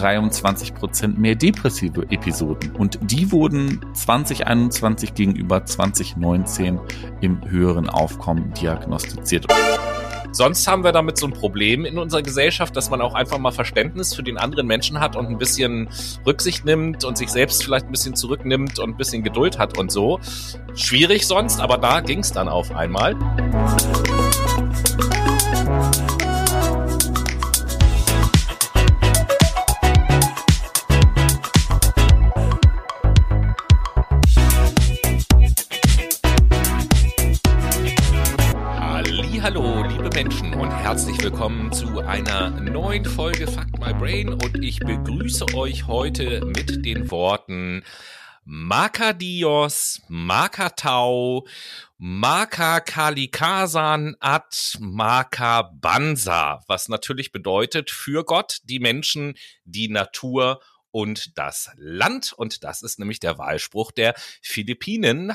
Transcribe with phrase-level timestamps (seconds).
[0.00, 2.74] 23 Prozent mehr depressive Episoden.
[2.76, 6.80] Und die wurden 2021 gegenüber 2019
[7.20, 9.46] im höheren Aufkommen diagnostiziert.
[10.32, 13.50] Sonst haben wir damit so ein Problem in unserer Gesellschaft, dass man auch einfach mal
[13.50, 15.88] Verständnis für den anderen Menschen hat und ein bisschen
[16.24, 19.90] Rücksicht nimmt und sich selbst vielleicht ein bisschen zurücknimmt und ein bisschen Geduld hat und
[19.90, 20.20] so.
[20.76, 23.16] Schwierig sonst, aber da ging es dann auf einmal.
[41.40, 47.10] Willkommen zu einer neuen Folge Fuck My Brain und ich begrüße euch heute mit den
[47.10, 47.82] Worten
[48.44, 51.46] Makadios, Makatau,
[51.96, 59.32] Makakalikasan ad Makabansa, was natürlich bedeutet für Gott, die Menschen,
[59.64, 60.60] die Natur
[60.90, 62.34] und das Land.
[62.34, 65.34] Und das ist nämlich der Wahlspruch der Philippinen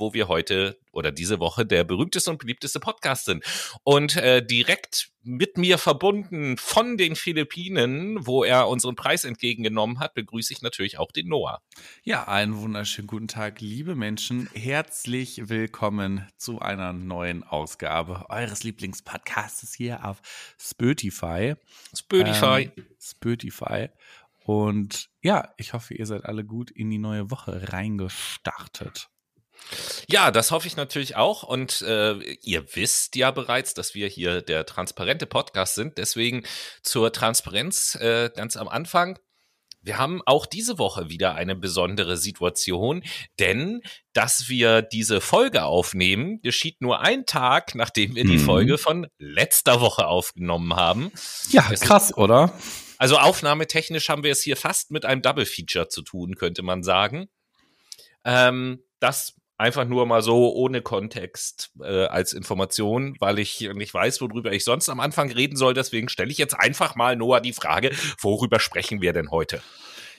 [0.00, 3.44] wo wir heute oder diese Woche der berühmteste und beliebteste Podcast sind.
[3.84, 10.14] Und äh, direkt mit mir verbunden von den Philippinen, wo er unseren Preis entgegengenommen hat,
[10.14, 11.60] begrüße ich natürlich auch den Noah.
[12.02, 14.48] Ja, einen wunderschönen guten Tag, liebe Menschen.
[14.54, 20.22] Herzlich willkommen zu einer neuen Ausgabe eures Lieblingspodcasts hier auf
[20.58, 21.54] Spotify.
[21.94, 22.70] Spotify.
[22.76, 23.88] Ähm, Spotify.
[24.44, 29.10] Und ja, ich hoffe, ihr seid alle gut in die neue Woche reingestartet.
[30.08, 31.42] Ja, das hoffe ich natürlich auch.
[31.42, 35.98] Und äh, ihr wisst ja bereits, dass wir hier der transparente Podcast sind.
[35.98, 36.44] Deswegen
[36.82, 39.18] zur Transparenz äh, ganz am Anfang.
[39.82, 43.02] Wir haben auch diese Woche wieder eine besondere Situation,
[43.38, 43.80] denn
[44.12, 48.44] dass wir diese Folge aufnehmen, geschieht nur ein Tag, nachdem wir die mhm.
[48.44, 51.10] Folge von letzter Woche aufgenommen haben.
[51.48, 52.52] Ja, es krass, ist, oder?
[52.98, 56.82] Also aufnahmetechnisch haben wir es hier fast mit einem Double Feature zu tun, könnte man
[56.82, 57.30] sagen.
[58.26, 64.20] Ähm, das einfach nur mal so ohne Kontext äh, als Information, weil ich nicht weiß,
[64.20, 65.74] worüber ich sonst am Anfang reden soll.
[65.74, 69.62] Deswegen stelle ich jetzt einfach mal Noah die Frage, worüber sprechen wir denn heute?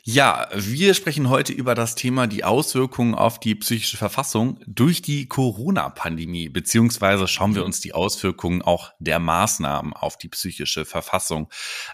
[0.04, 5.28] Ja, wir sprechen heute über das Thema die Auswirkungen auf die psychische Verfassung durch die
[5.28, 11.52] Corona-Pandemie, beziehungsweise schauen wir uns die Auswirkungen auch der Maßnahmen auf die psychische Verfassung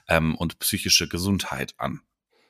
[0.08, 2.00] ähm, und psychische Gesundheit an.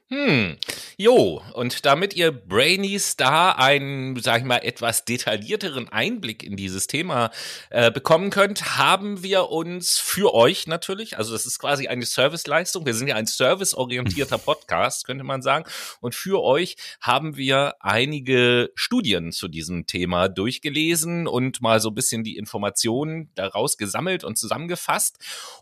[0.09, 0.55] Hm,
[0.95, 6.87] jo, und damit ihr Brainies da einen, sag ich mal, etwas detaillierteren Einblick in dieses
[6.87, 7.29] Thema
[7.71, 12.85] äh, bekommen könnt, haben wir uns für euch natürlich, also das ist quasi eine Serviceleistung,
[12.85, 15.65] wir sind ja ein serviceorientierter Podcast, könnte man sagen,
[15.99, 21.95] und für euch haben wir einige Studien zu diesem Thema durchgelesen und mal so ein
[21.95, 25.17] bisschen die Informationen daraus gesammelt und zusammengefasst.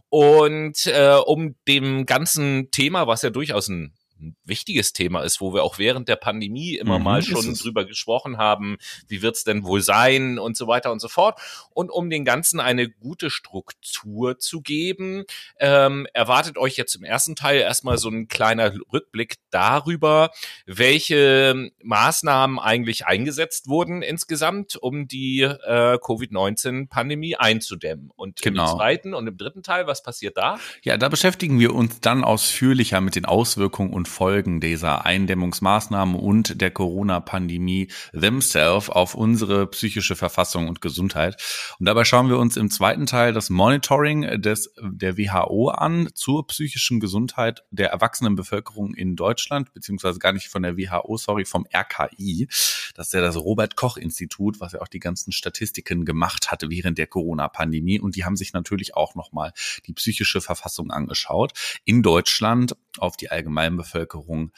[0.10, 5.54] Und äh, um dem ganzen Thema, was ja durchaus ein ein wichtiges Thema ist, wo
[5.54, 8.78] wir auch während der Pandemie immer mhm, mal schon drüber gesprochen haben,
[9.08, 11.40] wie wird's denn wohl sein und so weiter und so fort.
[11.72, 15.24] Und um den Ganzen eine gute Struktur zu geben,
[15.60, 20.32] ähm, erwartet euch jetzt im ersten Teil erstmal so ein kleiner Rückblick darüber,
[20.66, 28.12] welche Maßnahmen eigentlich eingesetzt wurden insgesamt, um die äh, Covid-19-Pandemie einzudämmen.
[28.16, 28.72] Und genau.
[28.72, 30.60] im zweiten und im dritten Teil, was passiert da?
[30.84, 36.62] Ja, da beschäftigen wir uns dann ausführlicher mit den Auswirkungen und Folgen dieser Eindämmungsmaßnahmen und
[36.62, 41.36] der Corona-Pandemie themselves auf unsere psychische Verfassung und Gesundheit.
[41.80, 46.48] Und dabei schauen wir uns im zweiten Teil das Monitoring des, der WHO an zur
[46.48, 51.68] psychischen Gesundheit der erwachsenen Bevölkerung in Deutschland, beziehungsweise gar nicht von der WHO, sorry, vom
[51.76, 52.48] RKI.
[52.96, 57.08] Das ist ja das Robert-Koch-Institut, was ja auch die ganzen Statistiken gemacht hatte während der
[57.08, 58.00] Corona-Pandemie.
[58.00, 59.52] Und die haben sich natürlich auch nochmal
[59.88, 61.52] die psychische Verfassung angeschaut
[61.84, 64.52] in Deutschland auf die allgemeine Bevölkerung Bevölkerung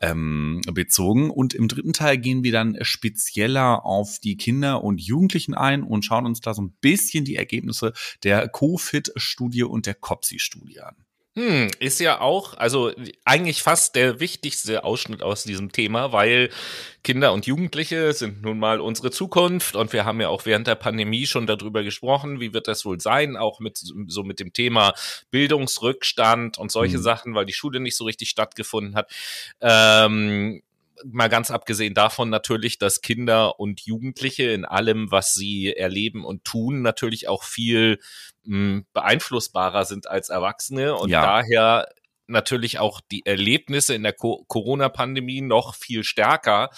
[0.00, 1.30] ähm, bezogen.
[1.30, 6.04] Und im dritten Teil gehen wir dann spezieller auf die Kinder und Jugendlichen ein und
[6.04, 7.92] schauen uns da so ein bisschen die Ergebnisse
[8.24, 10.96] der COFIT-Studie und der COPSI-Studie an.
[11.38, 12.90] Hm, ist ja auch, also
[13.24, 16.50] eigentlich fast der wichtigste Ausschnitt aus diesem Thema, weil
[17.04, 20.74] Kinder und Jugendliche sind nun mal unsere Zukunft und wir haben ja auch während der
[20.74, 24.94] Pandemie schon darüber gesprochen, wie wird das wohl sein, auch mit so mit dem Thema
[25.30, 27.02] Bildungsrückstand und solche mhm.
[27.02, 29.08] Sachen, weil die Schule nicht so richtig stattgefunden hat.
[29.60, 30.60] Ähm,
[31.04, 36.44] mal ganz abgesehen davon natürlich, dass Kinder und Jugendliche in allem, was sie erleben und
[36.44, 37.98] tun, natürlich auch viel
[38.44, 41.22] mh, hm, beeinflussbarer sind als Erwachsene und ja.
[41.22, 41.88] daher
[42.26, 46.70] natürlich auch die Erlebnisse in der Co Corona-Pandemie noch viel stärker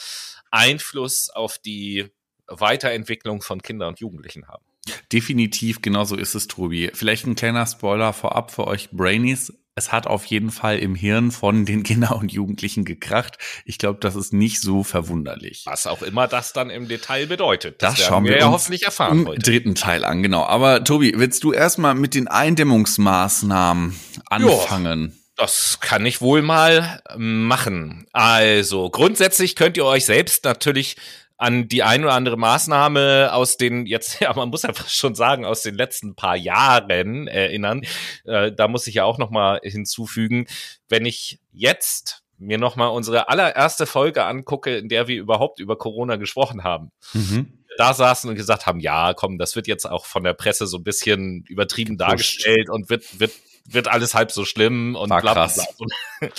[0.51, 2.07] Einfluss auf die
[2.47, 4.65] Weiterentwicklung von Kindern und Jugendlichen haben.
[5.13, 6.91] Definitiv, genauso ist es, Tobi.
[6.95, 11.31] Vielleicht ein kleiner Spoiler vorab für euch Brainies es hat auf jeden Fall im Hirn
[11.31, 13.39] von den Kindern und Jugendlichen gekracht.
[13.65, 15.63] Ich glaube, das ist nicht so verwunderlich.
[15.65, 17.83] Was auch immer das dann im Detail bedeutet.
[17.83, 19.41] Das, das schauen wir, wir ja hoffentlich erfahren im heute.
[19.41, 20.45] dritten Teil an, genau.
[20.45, 23.99] Aber Tobi, willst du erstmal mit den Eindämmungsmaßnahmen
[24.29, 25.09] anfangen?
[25.09, 25.15] Jo.
[25.37, 28.07] Das kann ich wohl mal machen.
[28.13, 30.97] Also grundsätzlich könnt ihr euch selbst natürlich
[31.41, 35.15] an die ein oder andere Maßnahme aus den jetzt, ja, man muss ja fast schon
[35.15, 37.83] sagen, aus den letzten paar Jahren erinnern.
[38.25, 40.47] Äh, da muss ich ja auch noch mal hinzufügen,
[40.89, 45.77] wenn ich jetzt mir noch mal unsere allererste Folge angucke, in der wir überhaupt über
[45.77, 46.93] Corona gesprochen haben.
[47.15, 50.67] Mhm da saßen und gesagt haben, ja, komm, das wird jetzt auch von der Presse
[50.67, 52.11] so ein bisschen übertrieben Gepusht.
[52.11, 53.33] dargestellt und wird, wird,
[53.73, 56.29] wird alles halb so schlimm und War bla bla bla.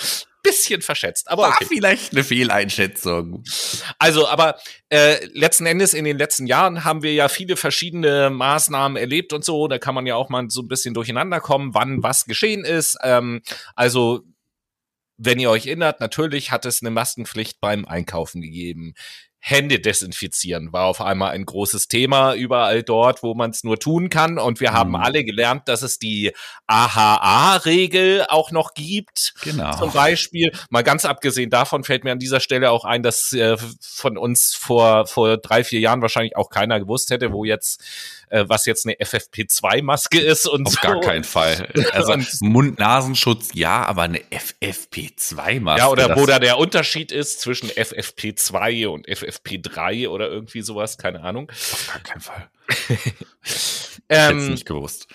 [0.44, 1.30] bisschen verschätzt.
[1.30, 1.66] Aber War okay.
[1.68, 3.44] vielleicht eine Fehleinschätzung.
[4.00, 4.58] Also, aber
[4.90, 9.46] äh, letzten Endes in den letzten Jahren haben wir ja viele verschiedene Maßnahmen erlebt und
[9.46, 9.68] so.
[9.68, 12.98] Da kann man ja auch mal so ein bisschen durcheinander kommen, wann was geschehen ist.
[13.04, 13.42] Ähm,
[13.76, 14.22] also
[15.18, 18.96] wenn ihr euch erinnert, natürlich hat es eine Maskenpflicht beim Einkaufen gegeben.
[19.44, 24.10] Hände desinfizieren war auf einmal ein großes Thema überall dort, wo man es nur tun
[24.10, 24.38] kann.
[24.38, 24.98] Und wir haben mhm.
[24.98, 26.32] alle gelernt, dass es die
[26.68, 29.34] AHA-Regel auch noch gibt.
[29.42, 29.76] Genau.
[29.76, 30.52] Zum Beispiel.
[30.70, 34.54] Mal ganz abgesehen davon fällt mir an dieser Stelle auch ein, dass äh, von uns
[34.54, 37.84] vor, vor drei, vier Jahren wahrscheinlich auch keiner gewusst hätte, wo jetzt
[38.32, 40.82] äh, was jetzt eine FFP2-Maske ist und Auf so.
[40.82, 41.68] gar keinen Fall.
[41.92, 45.80] Also Mund-Nasenschutz ja, aber eine FFP2-Maske.
[45.80, 51.22] Ja, oder wo da der Unterschied ist zwischen FFP2 und FFP3 oder irgendwie sowas, keine
[51.22, 51.50] Ahnung.
[51.50, 52.50] Auf gar keinen Fall.
[54.10, 55.08] ähm, nicht gewusst.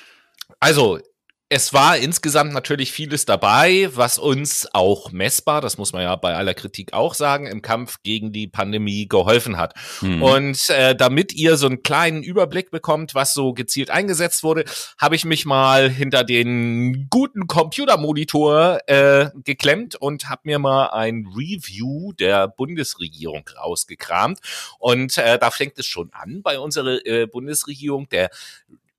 [0.60, 1.00] Also,
[1.48, 6.34] es war insgesamt natürlich vieles dabei, was uns auch messbar, das muss man ja bei
[6.34, 9.74] aller Kritik auch sagen, im Kampf gegen die Pandemie geholfen hat.
[10.00, 10.22] Mhm.
[10.24, 14.64] Und äh, damit ihr so einen kleinen Überblick bekommt, was so gezielt eingesetzt wurde,
[14.98, 21.28] habe ich mich mal hinter den guten Computermonitor äh, geklemmt und habe mir mal ein
[21.36, 24.40] Review der Bundesregierung rausgekramt.
[24.80, 28.08] Und äh, da fängt es schon an bei unserer äh, Bundesregierung.
[28.08, 28.30] Der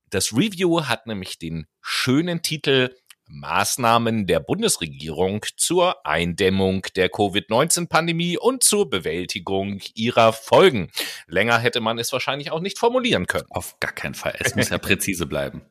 [0.09, 2.95] das Review hat nämlich den schönen Titel
[3.29, 10.89] Maßnahmen der Bundesregierung zur Eindämmung der Covid-19-Pandemie und zur Bewältigung ihrer Folgen.
[11.27, 13.47] Länger hätte man es wahrscheinlich auch nicht formulieren können.
[13.49, 14.35] Auf gar keinen Fall.
[14.39, 15.61] Es muss ja präzise bleiben.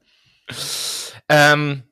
[1.29, 1.83] Ähm,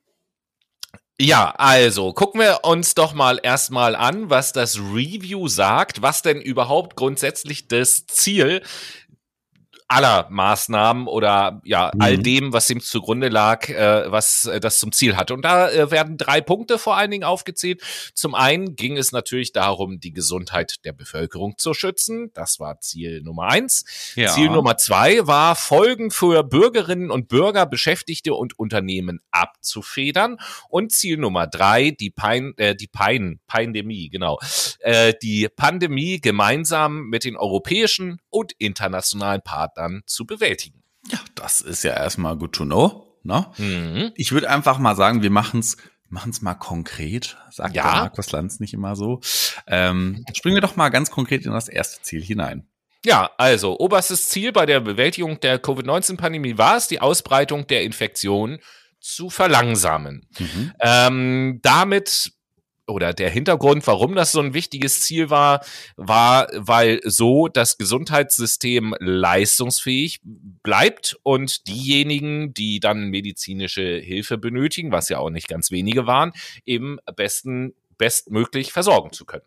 [1.17, 6.41] ja, also gucken wir uns doch mal erstmal an, was das Review sagt, was denn
[6.41, 8.61] überhaupt grundsätzlich das Ziel
[9.87, 12.01] aller Maßnahmen oder ja mhm.
[12.01, 15.33] all dem, was ihm zugrunde lag, äh, was äh, das zum Ziel hatte.
[15.33, 17.81] Und da äh, werden drei Punkte vor allen Dingen aufgezählt.
[18.13, 22.31] Zum einen ging es natürlich darum, die Gesundheit der Bevölkerung zu schützen.
[22.33, 24.13] Das war Ziel Nummer eins.
[24.15, 24.33] Ja.
[24.33, 30.37] Ziel Nummer zwei war, Folgen für Bürgerinnen und Bürger, Beschäftigte und Unternehmen abzufedern.
[30.67, 34.39] Und Ziel Nummer drei, die Pein, äh, die Pein, Pandemie, genau,
[34.79, 40.83] äh, die Pandemie gemeinsam mit den europäischen und internationalen Partnern zu bewältigen.
[41.09, 43.17] Ja, das ist ja erstmal good to know.
[43.23, 43.47] Ne?
[43.57, 44.11] Mhm.
[44.15, 45.77] Ich würde einfach mal sagen, wir machen es
[46.07, 47.83] machen es mal konkret, sagt ja.
[47.83, 49.21] der Markus Lanz nicht immer so.
[49.67, 52.67] Ähm, springen wir doch mal ganz konkret in das erste Ziel hinein.
[53.03, 58.59] Ja, also oberstes Ziel bei der Bewältigung der Covid-19-Pandemie war es, die Ausbreitung der Infektion
[58.99, 60.27] zu verlangsamen.
[60.39, 60.73] Mhm.
[60.79, 62.31] Ähm, damit
[62.87, 65.61] oder der Hintergrund, warum das so ein wichtiges Ziel war,
[65.95, 75.09] war, weil so das Gesundheitssystem leistungsfähig bleibt und diejenigen, die dann medizinische Hilfe benötigen, was
[75.09, 76.31] ja auch nicht ganz wenige waren,
[76.65, 79.45] eben besten, bestmöglich versorgen zu können.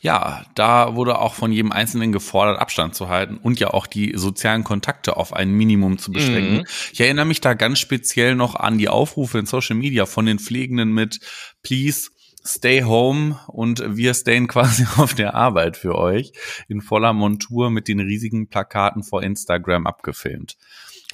[0.00, 4.12] Ja, da wurde auch von jedem Einzelnen gefordert, Abstand zu halten und ja auch die
[4.16, 6.58] sozialen Kontakte auf ein Minimum zu beschränken.
[6.58, 6.66] Mhm.
[6.92, 10.40] Ich erinnere mich da ganz speziell noch an die Aufrufe in Social Media von den
[10.40, 11.20] Pflegenden mit
[11.62, 12.10] Please
[12.44, 16.32] Stay Home und wir stayen quasi auf der Arbeit für euch
[16.68, 20.56] in voller Montur mit den riesigen Plakaten vor Instagram abgefilmt.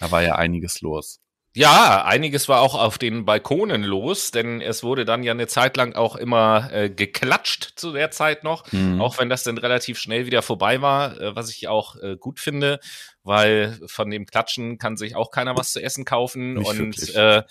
[0.01, 1.21] Da war ja einiges los.
[1.55, 5.77] Ja, einiges war auch auf den Balkonen los, denn es wurde dann ja eine Zeit
[5.77, 9.01] lang auch immer äh, geklatscht zu der Zeit noch, mhm.
[9.01, 12.39] auch wenn das dann relativ schnell wieder vorbei war, äh, was ich auch äh, gut
[12.39, 12.79] finde,
[13.25, 17.43] weil von dem Klatschen kann sich auch keiner was zu essen kaufen Nicht und äh,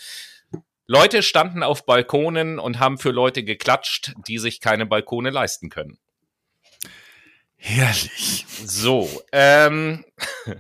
[0.88, 6.00] Leute standen auf Balkonen und haben für Leute geklatscht, die sich keine Balkone leisten können.
[7.58, 8.46] Herrlich.
[8.64, 10.06] So, ähm,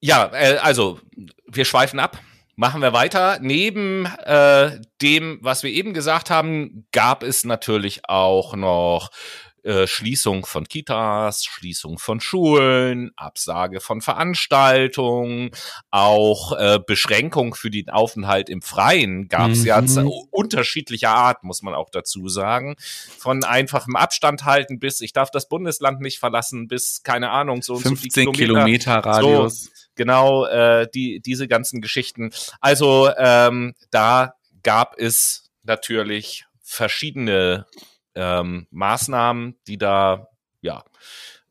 [0.00, 1.00] ja, äh, also
[1.46, 2.20] wir schweifen ab.
[2.56, 3.38] Machen wir weiter.
[3.40, 9.10] Neben äh, dem, was wir eben gesagt haben, gab es natürlich auch noch
[9.64, 15.50] äh, Schließung von Kitas, Schließung von Schulen, Absage von Veranstaltungen,
[15.90, 19.66] auch äh, Beschränkung für den Aufenthalt im Freien gab es mhm.
[19.66, 19.82] ja
[20.30, 22.76] unterschiedlicher Art, muss man auch dazu sagen.
[23.18, 27.76] Von einfachem Abstand halten bis ich darf das Bundesland nicht verlassen, bis, keine Ahnung, so
[27.76, 29.64] 15 so Kilometer, Kilometer Radius.
[29.64, 32.30] So, genau, äh, die, diese ganzen Geschichten.
[32.60, 37.66] Also ähm, da gab es natürlich verschiedene
[38.14, 40.28] ähm, Maßnahmen, die da
[40.60, 40.84] ja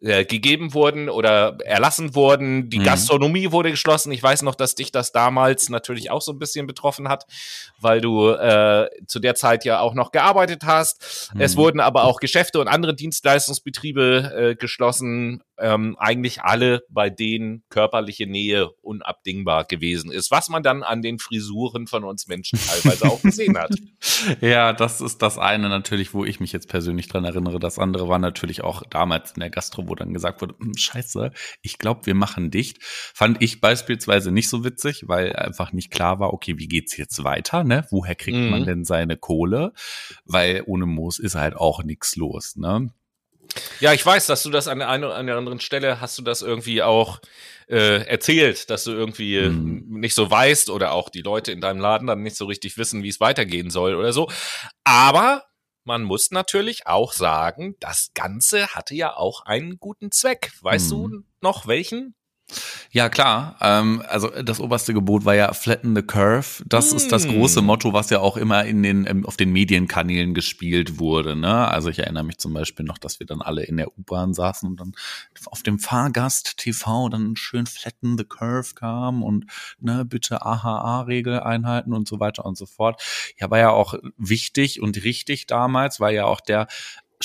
[0.03, 2.69] äh, gegeben wurden oder erlassen wurden.
[2.69, 2.83] Die mhm.
[2.83, 4.11] Gastronomie wurde geschlossen.
[4.11, 7.25] Ich weiß noch, dass dich das damals natürlich auch so ein bisschen betroffen hat,
[7.79, 11.31] weil du äh, zu der Zeit ja auch noch gearbeitet hast.
[11.33, 11.41] Mhm.
[11.41, 17.63] Es wurden aber auch Geschäfte und andere Dienstleistungsbetriebe äh, geschlossen ähm, eigentlich alle, bei denen
[17.69, 23.05] körperliche Nähe unabdingbar gewesen ist, was man dann an den Frisuren von uns Menschen teilweise
[23.05, 23.71] auch gesehen hat.
[24.41, 27.59] Ja, das ist das eine natürlich, wo ich mich jetzt persönlich dran erinnere.
[27.59, 31.31] Das andere war natürlich auch damals in der Gastro, wo dann gesagt wurde, hm, scheiße,
[31.61, 32.77] ich glaube, wir machen dicht.
[32.81, 37.23] Fand ich beispielsweise nicht so witzig, weil einfach nicht klar war, okay, wie geht's jetzt
[37.23, 37.85] weiter, ne?
[37.91, 38.49] Woher kriegt mhm.
[38.49, 39.73] man denn seine Kohle?
[40.25, 42.89] Weil ohne Moos ist halt auch nichts los, ne?
[43.79, 46.41] Ja, ich weiß, dass du das an der einen oder anderen Stelle hast du das
[46.41, 47.19] irgendwie auch
[47.67, 49.85] äh, erzählt, dass du irgendwie mhm.
[49.99, 53.03] nicht so weißt oder auch die Leute in deinem Laden dann nicht so richtig wissen,
[53.03, 54.27] wie es weitergehen soll oder so.
[54.83, 55.43] Aber
[55.83, 60.51] man muss natürlich auch sagen, das Ganze hatte ja auch einen guten Zweck.
[60.61, 61.11] Weißt mhm.
[61.11, 62.15] du noch welchen?
[62.91, 63.55] Ja, klar.
[63.61, 66.63] Ähm, also das oberste Gebot war ja Flatten the Curve.
[66.67, 66.95] Das mm.
[66.95, 67.65] ist das große hm.
[67.65, 71.35] Motto, was ja auch immer in den, ähm, auf den Medienkanälen gespielt wurde.
[71.35, 71.67] Ne?
[71.67, 74.69] Also ich erinnere mich zum Beispiel noch, dass wir dann alle in der U-Bahn saßen
[74.69, 74.93] und dann
[75.45, 79.45] auf dem Fahrgast TV dann schön Flatten the Curve kam und
[79.79, 83.01] ne, bitte AHA-Regel einhalten und so weiter und so fort.
[83.39, 86.67] Ja, war ja auch wichtig und richtig damals, weil ja auch der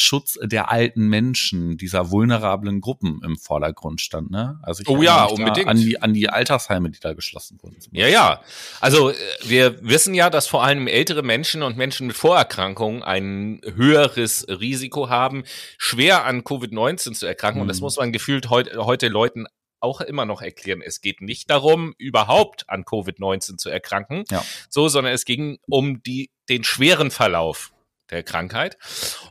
[0.01, 4.31] Schutz der alten Menschen, dieser vulnerablen Gruppen im Vordergrund stand.
[4.31, 4.59] Ne?
[4.63, 5.69] Also ich oh ja, unbedingt.
[5.69, 7.77] An die, an die Altersheime, die da geschlossen wurden.
[7.93, 8.43] Ja, ja.
[8.81, 9.15] Also äh,
[9.45, 15.09] wir wissen ja, dass vor allem ältere Menschen und Menschen mit Vorerkrankungen ein höheres Risiko
[15.09, 15.45] haben,
[15.77, 17.59] schwer an Covid-19 zu erkranken.
[17.59, 17.63] Mhm.
[17.63, 17.85] Und das mhm.
[17.85, 19.47] muss man gefühlt heute, heute Leuten
[19.81, 20.83] auch immer noch erklären.
[20.83, 24.45] Es geht nicht darum, überhaupt an Covid-19 zu erkranken, ja.
[24.69, 27.73] so, sondern es ging um die, den schweren Verlauf
[28.11, 28.79] der Krankheit.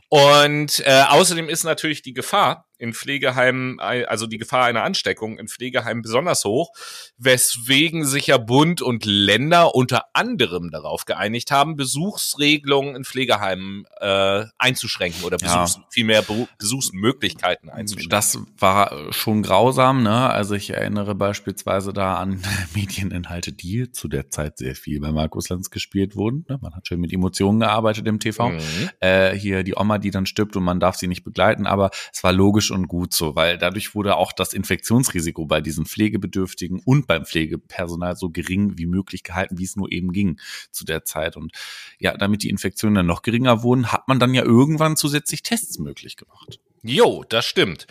[0.08, 5.48] Und äh, außerdem ist natürlich die Gefahr, in Pflegeheimen, also die Gefahr einer Ansteckung in
[5.48, 6.70] Pflegeheimen besonders hoch,
[7.16, 14.44] weswegen sich ja Bund und Länder unter anderem darauf geeinigt haben, Besuchsregelungen in Pflegeheimen äh,
[14.58, 15.84] einzuschränken oder Besuchs, ja.
[15.90, 16.24] vielmehr
[16.58, 18.10] Besuchsmöglichkeiten einzuschränken.
[18.10, 20.30] Das war schon grausam, ne?
[20.30, 22.42] Also ich erinnere beispielsweise da an
[22.74, 26.44] Medieninhalte, die zu der Zeit sehr viel bei Markus Lanz gespielt wurden.
[26.48, 26.58] Ne?
[26.60, 28.50] Man hat schön mit Emotionen gearbeitet im TV.
[28.50, 28.60] Mhm.
[29.00, 32.22] Äh, hier die Oma, die dann stirbt und man darf sie nicht begleiten, aber es
[32.22, 36.80] war logisch, logisch und gut so, weil dadurch wurde auch das Infektionsrisiko bei diesen Pflegebedürftigen
[36.84, 40.38] und beim Pflegepersonal so gering wie möglich gehalten, wie es nur eben ging
[40.70, 41.36] zu der Zeit.
[41.36, 41.52] Und
[41.98, 45.78] ja, damit die Infektionen dann noch geringer wurden, hat man dann ja irgendwann zusätzlich Tests
[45.78, 46.60] möglich gemacht.
[46.82, 47.86] Jo, das stimmt.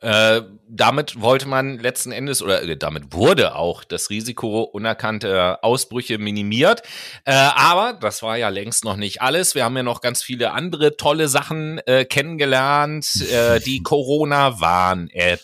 [0.00, 6.18] Äh, damit wollte man letzten Endes oder äh, damit wurde auch das Risiko unerkannter Ausbrüche
[6.18, 6.82] minimiert.
[7.24, 9.54] Äh, aber das war ja längst noch nicht alles.
[9.54, 13.22] Wir haben ja noch ganz viele andere tolle Sachen äh, kennengelernt.
[13.30, 15.40] Äh, die Corona-Warn-App,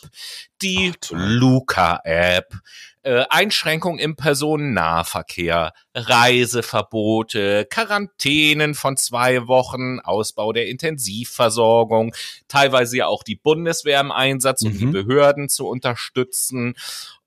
[0.61, 2.53] die Luca-App,
[3.03, 12.15] äh, Einschränkungen im Personennahverkehr, Reiseverbote, Quarantänen von zwei Wochen, Ausbau der Intensivversorgung,
[12.49, 14.79] teilweise ja auch die Bundeswehr im Einsatz, um mhm.
[14.79, 16.75] die Behörden zu unterstützen.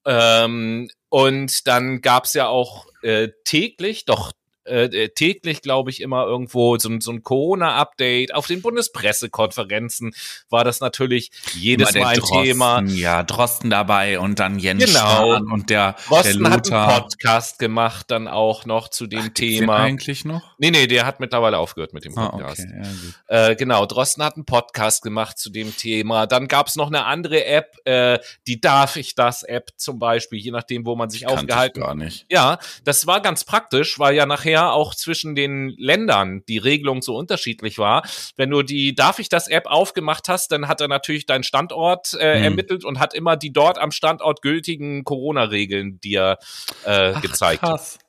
[0.05, 4.31] Ähm, und dann gab's ja auch äh, täglich, doch
[4.65, 8.33] äh, äh, täglich, glaube ich, immer irgendwo so, so ein Corona-Update.
[8.35, 10.13] Auf den Bundespressekonferenzen
[10.49, 12.83] war das natürlich jedes Mal ein Drosten, Thema.
[12.85, 14.99] Ja, Drosten dabei und dann Jens genau.
[14.99, 19.33] Spahn und der, Drosten der hat einen Podcast gemacht dann auch noch zu dem Ach,
[19.33, 19.77] Thema.
[19.77, 20.41] eigentlich noch?
[20.57, 22.61] Nee, nee, der hat mittlerweile aufgehört mit dem Podcast.
[22.61, 23.13] Ah, okay.
[23.29, 26.27] ja, äh, genau, Drosten hat einen Podcast gemacht zu dem Thema.
[26.27, 30.39] Dann gab es noch eine andere App, äh, die Darf ich das App zum Beispiel,
[30.39, 31.87] je nachdem, wo man sich aufgehalten hat.
[31.87, 32.25] gar nicht.
[32.29, 37.01] Ja, das war ganz praktisch, weil ja nachher nachher auch zwischen den Ländern die Regelung
[37.01, 38.03] so unterschiedlich war.
[38.35, 42.13] Wenn du die Darf ich das App aufgemacht hast, dann hat er natürlich deinen Standort
[42.13, 42.43] äh, hm.
[42.43, 46.37] ermittelt und hat immer die dort am Standort gültigen Corona-Regeln dir
[46.85, 47.61] äh, Ach, gezeigt.
[47.61, 47.99] Krass.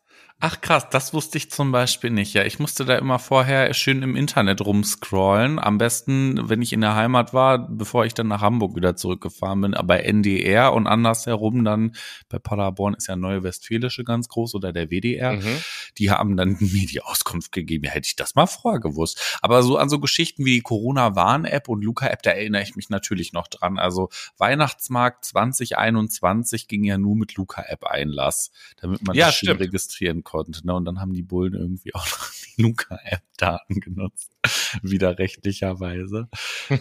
[0.45, 2.35] Ach krass, das wusste ich zum Beispiel nicht.
[2.35, 5.61] Ja, ich musste da immer vorher schön im Internet rumscrollen.
[5.61, 9.61] Am besten, wenn ich in der Heimat war, bevor ich dann nach Hamburg wieder zurückgefahren
[9.61, 9.75] bin.
[9.75, 11.93] Aber NDR und andersherum dann
[12.29, 15.35] bei Paderborn ist ja Neue Westfälische ganz groß oder der WDR.
[15.35, 15.63] Mhm.
[15.99, 17.85] Die haben dann mir die Auskunft gegeben.
[17.85, 19.39] Ja, hätte ich das mal vorher gewusst.
[19.43, 23.33] Aber so an so Geschichten wie die Corona-Warn-App und Luca-App, da erinnere ich mich natürlich
[23.33, 23.79] noch dran.
[23.79, 24.09] Also
[24.39, 30.32] Weihnachtsmarkt 2021 ging ja nur mit Luca-App-Einlass, damit man ja, das registrieren konnte.
[30.65, 30.75] Ne?
[30.75, 34.31] Und dann haben die Bullen irgendwie auch noch die Luca-App-Daten genutzt.
[34.83, 36.29] Widerrechtlicherweise.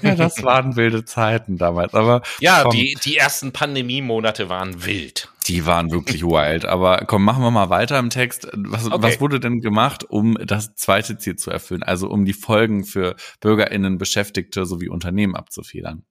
[0.01, 1.93] Ja, das waren wilde Zeiten damals.
[1.93, 5.29] Aber ja, komm, die, die ersten Pandemie-Monate waren wild.
[5.47, 6.65] Die waren wirklich wild.
[6.65, 8.47] Aber komm, machen wir mal weiter im Text.
[8.53, 8.97] Was, okay.
[8.99, 11.83] was wurde denn gemacht, um das zweite Ziel zu erfüllen?
[11.83, 16.03] Also um die Folgen für BürgerInnen, Beschäftigte sowie Unternehmen abzufedern?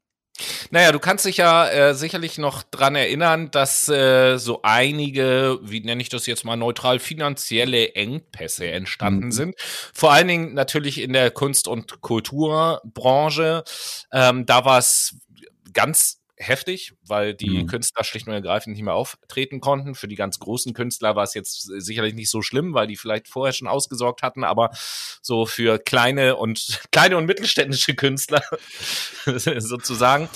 [0.70, 5.80] Naja, du kannst dich ja äh, sicherlich noch dran erinnern, dass äh, so einige, wie
[5.80, 9.32] nenne ich das jetzt mal neutral, finanzielle Engpässe entstanden mhm.
[9.32, 9.54] sind.
[9.92, 13.64] Vor allen Dingen natürlich in der Kunst- und Kulturbranche.
[14.12, 15.16] Ähm, da war es
[15.72, 17.66] ganz heftig, weil die mhm.
[17.66, 19.94] Künstler schlicht und ergreifend nicht mehr auftreten konnten.
[19.94, 23.28] Für die ganz großen Künstler war es jetzt sicherlich nicht so schlimm, weil die vielleicht
[23.28, 24.70] vorher schon ausgesorgt hatten, aber
[25.22, 28.42] so für kleine und kleine und mittelständische Künstler
[29.26, 30.28] sozusagen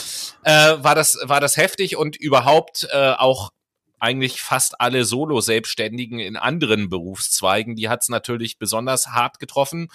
[0.45, 3.51] äh, war das war das heftig und überhaupt äh, auch
[3.99, 9.89] eigentlich fast alle Solo-Selbstständigen in anderen Berufszweigen, die hat es natürlich besonders hart getroffen.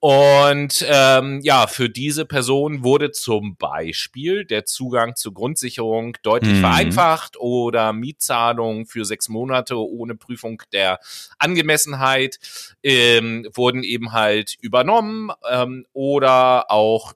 [0.00, 6.60] Und ähm, ja, für diese Person wurde zum Beispiel der Zugang zur Grundsicherung deutlich mhm.
[6.60, 11.00] vereinfacht oder Mietzahlungen für sechs Monate ohne Prüfung der
[11.40, 12.38] Angemessenheit
[12.84, 17.14] ähm, wurden eben halt übernommen ähm, oder auch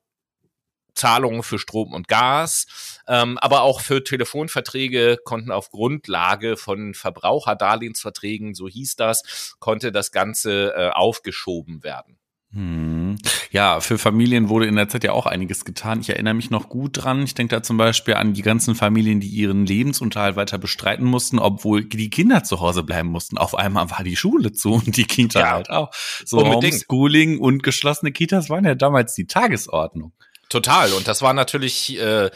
[0.95, 8.55] Zahlungen für Strom und Gas, ähm, aber auch für Telefonverträge konnten auf Grundlage von Verbraucherdarlehensverträgen,
[8.55, 12.19] so hieß das, konnte das Ganze äh, aufgeschoben werden.
[12.55, 13.17] Hm.
[13.51, 16.01] Ja, für Familien wurde in der Zeit ja auch einiges getan.
[16.01, 17.23] Ich erinnere mich noch gut dran.
[17.23, 21.39] Ich denke da zum Beispiel an die ganzen Familien, die ihren Lebensunterhalt weiter bestreiten mussten,
[21.39, 23.39] obwohl die Kinder zu Hause bleiben mussten.
[23.39, 25.93] Auf einmal war die Schule zu und die Kita ja, halt auch.
[26.27, 26.75] So unbedingt.
[26.75, 30.13] Homeschooling und geschlossene Kitas waren ja damals die Tagesordnung.
[30.51, 30.93] Total.
[30.93, 32.31] Und das war natürlich äh,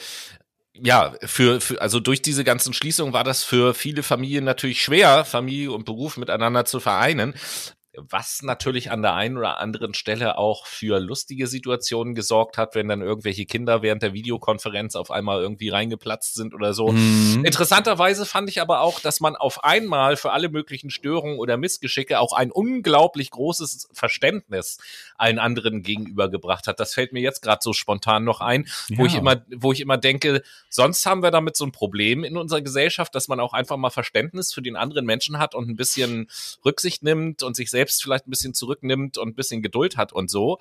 [0.82, 5.24] ja, für, für, also durch diese ganzen Schließungen war das für viele Familien natürlich schwer,
[5.24, 7.34] Familie und Beruf miteinander zu vereinen
[7.96, 12.88] was natürlich an der einen oder anderen Stelle auch für lustige Situationen gesorgt hat, wenn
[12.88, 16.88] dann irgendwelche Kinder während der Videokonferenz auf einmal irgendwie reingeplatzt sind oder so.
[16.92, 17.44] Mhm.
[17.44, 22.20] Interessanterweise fand ich aber auch, dass man auf einmal für alle möglichen Störungen oder Missgeschicke
[22.20, 24.78] auch ein unglaublich großes Verständnis
[25.16, 26.80] allen anderen gegenübergebracht hat.
[26.80, 28.98] Das fällt mir jetzt gerade so spontan noch ein, ja.
[28.98, 32.36] wo ich immer, wo ich immer denke, sonst haben wir damit so ein Problem in
[32.36, 35.76] unserer Gesellschaft, dass man auch einfach mal Verständnis für den anderen Menschen hat und ein
[35.76, 36.28] bisschen
[36.64, 40.12] Rücksicht nimmt und sich selbst selbst vielleicht ein bisschen zurücknimmt und ein bisschen Geduld hat
[40.12, 40.58] und so.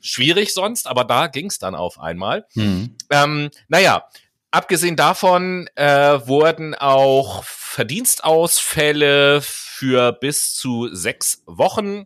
[0.00, 2.46] Schwierig sonst, aber da ging es dann auf einmal.
[2.54, 2.96] Mhm.
[3.10, 4.08] Ähm, naja,
[4.50, 5.86] abgesehen davon äh,
[6.26, 12.04] wurden auch Verdienstausfälle für bis zu sechs Wochen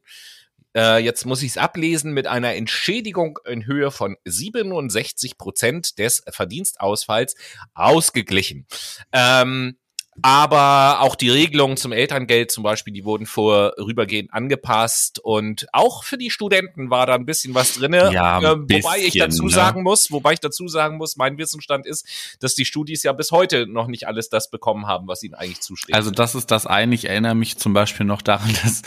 [0.77, 6.23] äh, jetzt muss ich es ablesen mit einer Entschädigung in Höhe von 67 Prozent des
[6.29, 7.37] Verdienstausfalls
[7.73, 8.67] ausgeglichen.
[9.11, 9.79] Ähm,
[10.23, 16.19] aber auch die Regelungen zum Elterngeld zum Beispiel, die wurden vorübergehend angepasst und auch für
[16.19, 18.13] die Studenten war da ein bisschen was drinne.
[18.13, 19.51] Ja, äh, bisschen, wobei ich dazu ne?
[19.51, 22.07] sagen muss, wobei ich dazu sagen muss, mein Wissensstand ist,
[22.41, 25.61] dass die Studis ja bis heute noch nicht alles das bekommen haben, was ihnen eigentlich
[25.61, 25.95] zusteht.
[25.95, 26.95] Also das ist das eine.
[26.95, 28.83] Ich erinnere mich zum Beispiel noch daran, dass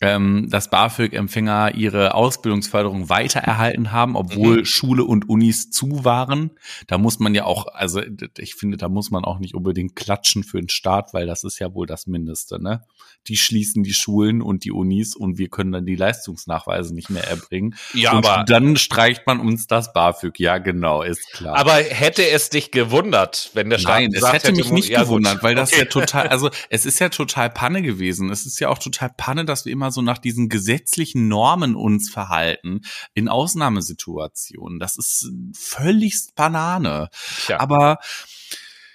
[0.00, 4.64] ähm, dass BAföG-Empfänger ihre Ausbildungsförderung weiter erhalten haben, obwohl mhm.
[4.64, 6.50] Schule und Unis zu waren.
[6.86, 8.00] Da muss man ja auch, also
[8.38, 11.58] ich finde, da muss man auch nicht unbedingt klatschen für den Staat, weil das ist
[11.58, 12.82] ja wohl das Mindeste, ne?
[13.26, 17.26] Die schließen die Schulen und die Unis und wir können dann die Leistungsnachweise nicht mehr
[17.28, 17.74] erbringen.
[17.92, 20.38] Ja, und aber dann streicht man uns das BAföG.
[20.38, 21.56] Ja, genau, ist klar.
[21.56, 25.42] Aber hätte es dich gewundert, wenn der Staat Nein, es hätte mich nicht ja, gewundert,
[25.42, 25.80] weil das okay.
[25.80, 28.30] ja total, also es ist ja total Panne gewesen.
[28.30, 31.74] Es ist ja auch total Panne, dass wir immer immer so nach diesen gesetzlichen Normen
[31.74, 32.82] uns verhalten
[33.14, 34.78] in Ausnahmesituationen.
[34.78, 37.08] Das ist völligst Banane.
[37.48, 37.60] Ja.
[37.60, 37.98] Aber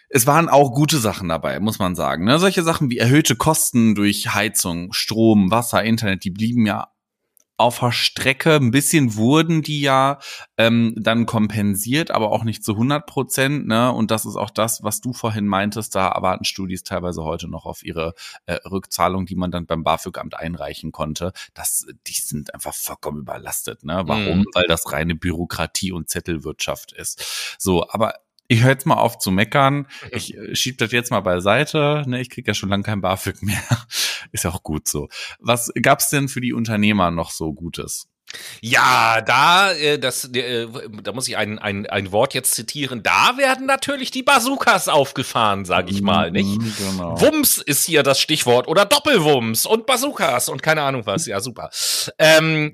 [0.09, 2.25] es waren auch gute Sachen dabei, muss man sagen.
[2.25, 2.37] Ne?
[2.37, 6.92] Solche Sachen wie erhöhte Kosten durch Heizung, Strom, Wasser, Internet, die blieben ja
[7.63, 8.55] auf der Strecke.
[8.55, 10.19] Ein bisschen wurden die ja
[10.57, 13.67] ähm, dann kompensiert, aber auch nicht zu 100 Prozent.
[13.67, 13.91] Ne?
[13.91, 15.95] Und das ist auch das, was du vorhin meintest.
[15.95, 18.15] Da erwarten Studis teilweise heute noch auf ihre
[18.47, 21.31] äh, Rückzahlung, die man dann beim BAföG-Amt einreichen konnte.
[21.53, 23.85] Das, die sind einfach vollkommen überlastet.
[23.85, 24.03] Ne?
[24.05, 24.39] Warum?
[24.39, 24.45] Mhm.
[24.53, 27.55] Weil das reine Bürokratie und Zettelwirtschaft ist.
[27.57, 28.15] So, aber
[28.47, 29.87] ich höre jetzt mal auf zu meckern.
[30.11, 32.03] Ich äh, schieb das jetzt mal beiseite.
[32.07, 33.63] Ne, ich krieg ja schon lange kein BAföG mehr.
[34.31, 35.09] Ist ja auch gut so.
[35.39, 38.07] Was gab's denn für die Unternehmer noch so Gutes?
[38.61, 40.67] Ja, da, äh, das, äh,
[41.03, 43.03] da muss ich ein, ein, ein Wort jetzt zitieren.
[43.03, 46.59] Da werden natürlich die Bazookas aufgefahren, sag ich mal, nicht?
[46.59, 47.21] Mhm, Genau.
[47.21, 51.27] Wumms ist hier das Stichwort oder Doppelwumms und Bazookas und keine Ahnung was.
[51.27, 51.69] Ja, super.
[52.17, 52.73] Ähm,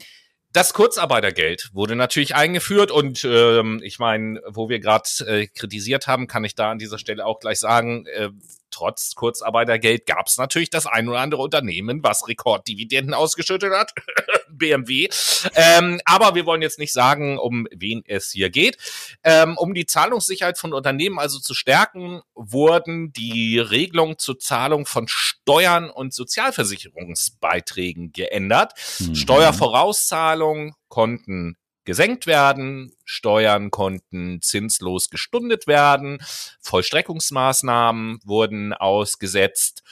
[0.52, 6.28] das Kurzarbeitergeld wurde natürlich eingeführt und ähm, ich meine, wo wir gerade äh, kritisiert haben,
[6.28, 8.30] kann ich da an dieser Stelle auch gleich sagen, äh,
[8.72, 13.94] trotz Kurzarbeitergeld gab es natürlich das ein oder andere Unternehmen, was Rekorddividenden ausgeschüttet hat.
[14.50, 15.08] BMW.
[15.56, 18.78] Ähm, aber wir wollen jetzt nicht sagen, um wen es hier geht.
[19.24, 25.08] Ähm, um die Zahlungssicherheit von Unternehmen also zu stärken, wurden die Regelungen zur Zahlung von
[25.08, 28.74] Steuern und Sozialversicherungsbeiträgen geändert.
[29.00, 29.16] Mhm.
[29.16, 36.20] Steuervorauszahlungen konnten gesenkt werden, Steuern konnten zinslos gestundet werden,
[36.62, 39.84] Vollstreckungsmaßnahmen wurden ausgesetzt.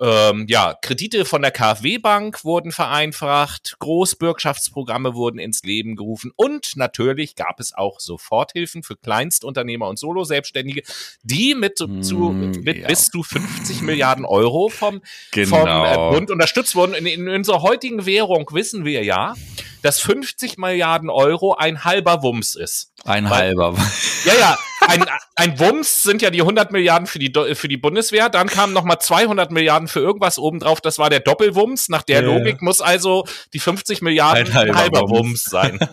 [0.00, 7.36] Ähm, ja, Kredite von der KfW-Bank wurden vereinfacht, Großbürgschaftsprogramme wurden ins Leben gerufen und natürlich
[7.36, 10.82] gab es auch Soforthilfen für Kleinstunternehmer und Solo-Selbstständige,
[11.22, 12.88] die mit, zu, Mm, mit ja.
[12.88, 15.58] bis zu 50 Milliarden Euro vom, Genau.
[15.58, 16.94] vom äh, Bund unterstützt wurden.
[16.94, 19.34] In, in unserer heutigen Währung wissen wir ja,
[19.84, 22.92] dass 50 Milliarden Euro ein halber Wumms ist.
[23.04, 23.74] Ein Weil- halber.
[24.24, 25.04] Ja, ja, ein,
[25.36, 28.98] ein Wumms sind ja die 100 Milliarden für die, für die Bundeswehr, dann kamen nochmal
[28.98, 31.90] 200 Milliarden für irgendwas obendrauf, das war der Doppelwumms.
[31.90, 32.34] Nach der Ja, ja.
[32.38, 35.18] Logik muss also die 50 Milliarden Ein halber ein halber Wumms.
[35.18, 35.78] Wumms sein.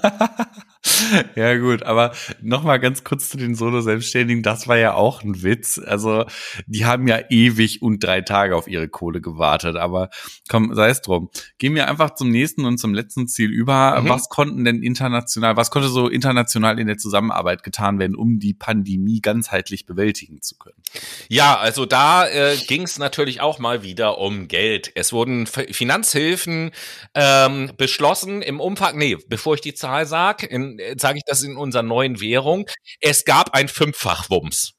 [1.35, 4.41] ja gut, aber noch mal ganz kurz zu den Solo-Selbstständigen.
[4.41, 5.79] Das war ja auch ein Witz.
[5.79, 6.25] Also
[6.65, 9.75] die haben ja ewig und drei Tage auf ihre Kohle gewartet.
[9.75, 10.09] Aber
[10.49, 11.29] komm, sei es drum.
[11.59, 14.01] Gehen wir einfach zum nächsten und zum letzten Ziel über.
[14.01, 14.09] Mhm.
[14.09, 18.53] Was konnten denn international, was konnte so international in der Zusammenarbeit getan werden, um die
[18.53, 20.81] Pandemie ganzheitlich bewältigen zu können?
[21.29, 24.91] Ja, also da äh, ging es natürlich auch mal wieder um Geld.
[24.95, 26.71] Es wurden Finanzhilfen
[27.13, 30.47] ähm, beschlossen im Umfang, nee, bevor ich die Zahl sage,
[30.97, 32.67] sage ich das in unserer neuen Währung.
[32.99, 34.73] Es gab ein Fünffachwumms.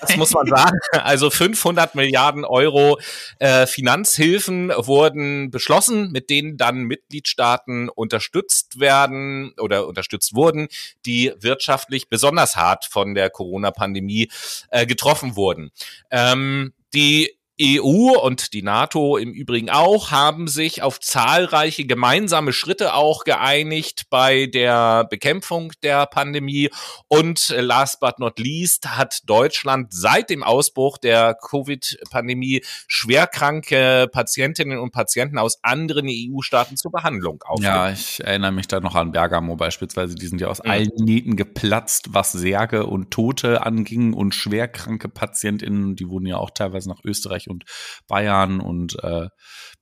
[0.00, 0.78] Das muss man sagen.
[0.92, 2.98] Also 500 Milliarden Euro
[3.38, 10.68] äh, Finanzhilfen wurden beschlossen, mit denen dann Mitgliedstaaten unterstützt werden oder unterstützt wurden,
[11.06, 14.30] die wirtschaftlich besonders hart von der Corona-Pandemie
[14.70, 15.70] äh, getroffen wurden.
[16.10, 22.94] Ähm, die EU und die NATO im Übrigen auch haben sich auf zahlreiche gemeinsame Schritte
[22.94, 26.70] auch geeinigt bei der Bekämpfung der Pandemie.
[27.08, 34.78] Und äh, last but not least hat Deutschland seit dem Ausbruch der Covid-Pandemie schwerkranke Patientinnen
[34.78, 37.76] und Patienten aus anderen EU-Staaten zur Behandlung aufgenommen.
[37.76, 40.14] Ja, ich erinnere mich da noch an Bergamo beispielsweise.
[40.14, 40.70] Die sind ja aus Mhm.
[40.70, 45.96] allen Nähten geplatzt, was Särge und Tote anging und schwerkranke PatientInnen.
[45.96, 47.64] Die wurden ja auch teilweise nach Österreich und
[48.06, 49.28] Bayern und äh,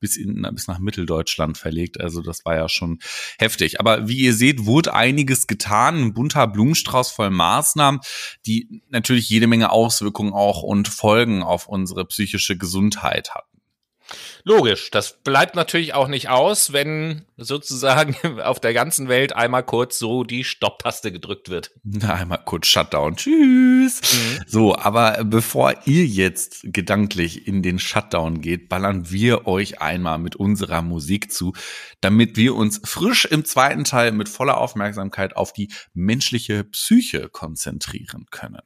[0.00, 2.00] bis, in, bis nach Mitteldeutschland verlegt.
[2.00, 2.98] Also das war ja schon
[3.38, 3.80] heftig.
[3.80, 5.96] Aber wie ihr seht, wurde einiges getan.
[5.96, 8.00] Ein bunter Blumenstrauß voll Maßnahmen,
[8.46, 13.55] die natürlich jede Menge Auswirkungen auch und Folgen auf unsere psychische Gesundheit hatten.
[14.48, 19.98] Logisch, das bleibt natürlich auch nicht aus, wenn sozusagen auf der ganzen Welt einmal kurz
[19.98, 21.72] so die Stopptaste gedrückt wird.
[21.82, 23.16] Na, einmal kurz Shutdown.
[23.16, 24.00] Tschüss.
[24.46, 30.36] So, aber bevor ihr jetzt gedanklich in den Shutdown geht, ballern wir euch einmal mit
[30.36, 31.52] unserer Musik zu,
[32.00, 38.26] damit wir uns frisch im zweiten Teil mit voller Aufmerksamkeit auf die menschliche Psyche konzentrieren
[38.30, 38.62] können.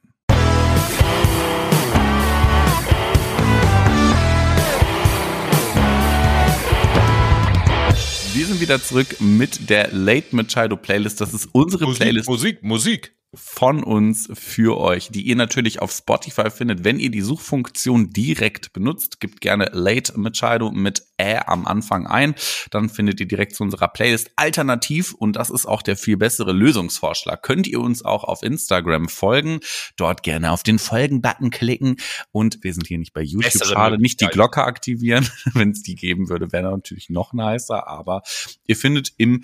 [8.33, 11.19] Wir sind wieder zurück mit der Late Machado Playlist.
[11.19, 13.13] Das ist unsere Playlist Musik, Musik.
[13.33, 16.83] Von uns für euch, die ihr natürlich auf Spotify findet.
[16.83, 22.35] Wenn ihr die Suchfunktion direkt benutzt, gebt gerne Late Machado mit Ä am Anfang ein.
[22.71, 24.31] Dann findet ihr direkt zu unserer Playlist.
[24.35, 29.07] Alternativ, und das ist auch der viel bessere Lösungsvorschlag, könnt ihr uns auch auf Instagram
[29.07, 29.61] folgen.
[29.95, 31.95] Dort gerne auf den Folgen-Button klicken.
[32.33, 33.53] Und wir sind hier nicht bei YouTube.
[33.53, 34.27] Bessere Schade, nicht die.
[34.27, 35.29] Glocke aktivieren.
[35.53, 37.87] Wenn es die geben würde, wäre natürlich noch nicer.
[37.87, 38.23] Aber
[38.67, 39.43] ihr findet im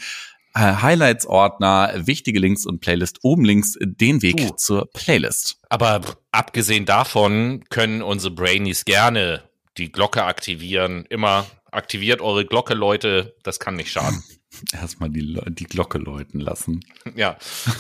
[0.58, 4.56] Highlights-Ordner, wichtige Links und Playlist oben links den Weg Uh.
[4.56, 5.58] zur Playlist.
[5.70, 9.44] Aber abgesehen davon können unsere Brainies gerne
[9.78, 11.06] die Glocke aktivieren.
[11.10, 13.36] Immer aktiviert eure Glocke, Leute.
[13.44, 14.24] Das kann nicht schaden.
[14.74, 16.80] Erstmal die, die Glocke läuten lassen.
[17.16, 17.38] ja.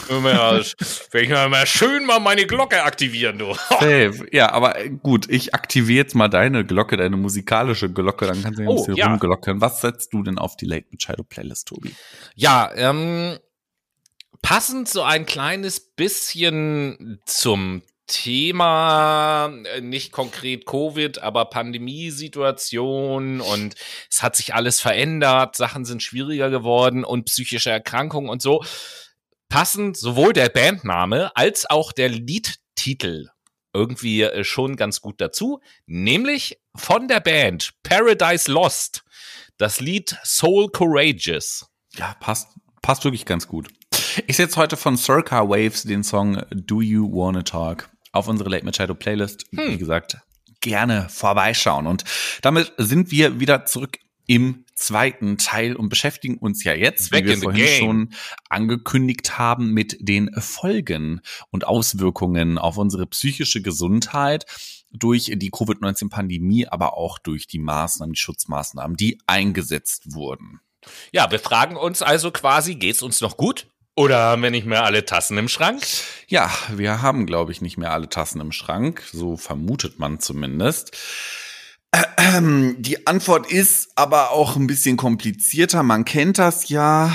[0.09, 3.53] Wenn ich mal schön mal meine Glocke aktivieren, du.
[3.69, 4.27] Safe.
[4.31, 8.59] Ja, aber äh, gut, ich aktiviere jetzt mal deine Glocke, deine musikalische Glocke, dann kannst
[8.59, 9.07] du ja ein Oh, bisschen ja.
[9.07, 9.61] rumglocken.
[9.61, 11.93] Was setzt du denn auf die Late Machado Playlist, Tobi?
[12.35, 13.37] Ja, ähm,
[14.41, 23.75] passend so ein kleines bisschen zum Thema, äh, nicht konkret Covid, aber Pandemiesituation und
[24.09, 28.63] es hat sich alles verändert, Sachen sind schwieriger geworden und psychische Erkrankungen und so,
[29.49, 33.27] passen sowohl der Bandname als auch der Liedtitel
[33.73, 39.03] irgendwie äh, schon ganz gut dazu, nämlich von der Band Paradise Lost,
[39.57, 41.67] das Lied Soul Courageous.
[41.95, 42.49] Ja, passt,
[42.81, 43.67] passt wirklich ganz gut.
[44.25, 48.65] Ich setze heute von Circa Waves den Song Do You Wanna Talk auf unsere Late
[48.65, 49.45] Machado Playlist.
[49.55, 49.71] Hm.
[49.71, 50.17] Wie gesagt,
[50.61, 51.87] gerne vorbeischauen.
[51.87, 52.03] Und
[52.41, 57.29] damit sind wir wieder zurück im zweiten Teil und beschäftigen uns ja jetzt, Back wie
[57.29, 58.13] wir vorhin schon
[58.49, 64.45] angekündigt haben, mit den Folgen und Auswirkungen auf unsere psychische Gesundheit
[64.91, 70.59] durch die Covid-19-Pandemie, aber auch durch die Maßnahmen, die Schutzmaßnahmen, die eingesetzt wurden.
[71.11, 73.67] Ja, wir fragen uns also quasi, geht's uns noch gut?
[73.97, 75.81] Oder haben wir nicht mehr alle Tassen im Schrank?
[76.27, 79.01] Ja, wir haben, glaube ich, nicht mehr alle Tassen im Schrank.
[79.11, 80.95] So vermutet man zumindest.
[81.95, 85.81] Die Antwort ist aber auch ein bisschen komplizierter.
[85.81, 87.11] Man kennt das ja.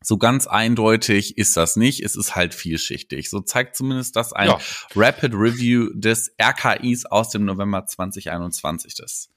[0.00, 2.04] So ganz eindeutig ist das nicht.
[2.04, 3.28] Es ist halt vielschichtig.
[3.28, 4.60] So zeigt zumindest das ein ja.
[4.94, 9.30] Rapid Review des RKIs aus dem November 2021 das.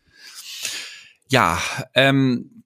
[1.27, 1.59] Ja,
[1.95, 2.65] ähm,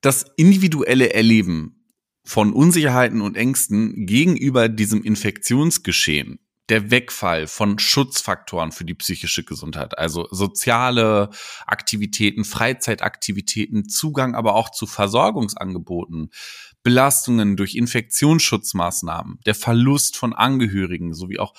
[0.00, 1.83] das individuelle Erleben
[2.24, 6.38] von Unsicherheiten und Ängsten gegenüber diesem Infektionsgeschehen
[6.70, 11.28] der Wegfall von Schutzfaktoren für die psychische Gesundheit, also soziale
[11.66, 16.30] Aktivitäten, Freizeitaktivitäten, Zugang aber auch zu Versorgungsangeboten,
[16.82, 21.54] Belastungen durch Infektionsschutzmaßnahmen, der Verlust von Angehörigen sowie auch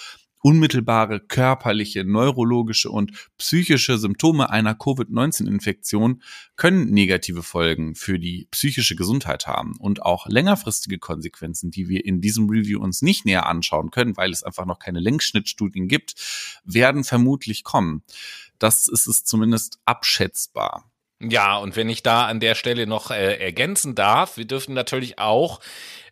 [0.45, 6.21] unmittelbare körperliche, neurologische und psychische Symptome einer Covid-19-Infektion
[6.55, 12.21] können negative Folgen für die psychische Gesundheit haben und auch längerfristige Konsequenzen, die wir in
[12.21, 16.13] diesem Review uns nicht näher anschauen können, weil es einfach noch keine Längsschnittstudien gibt,
[16.63, 18.03] werden vermutlich kommen.
[18.60, 20.91] Das ist es zumindest abschätzbar.
[21.21, 25.17] Ja, und wenn ich da an der Stelle noch äh, ergänzen darf, wir dürfen natürlich
[25.17, 25.60] auch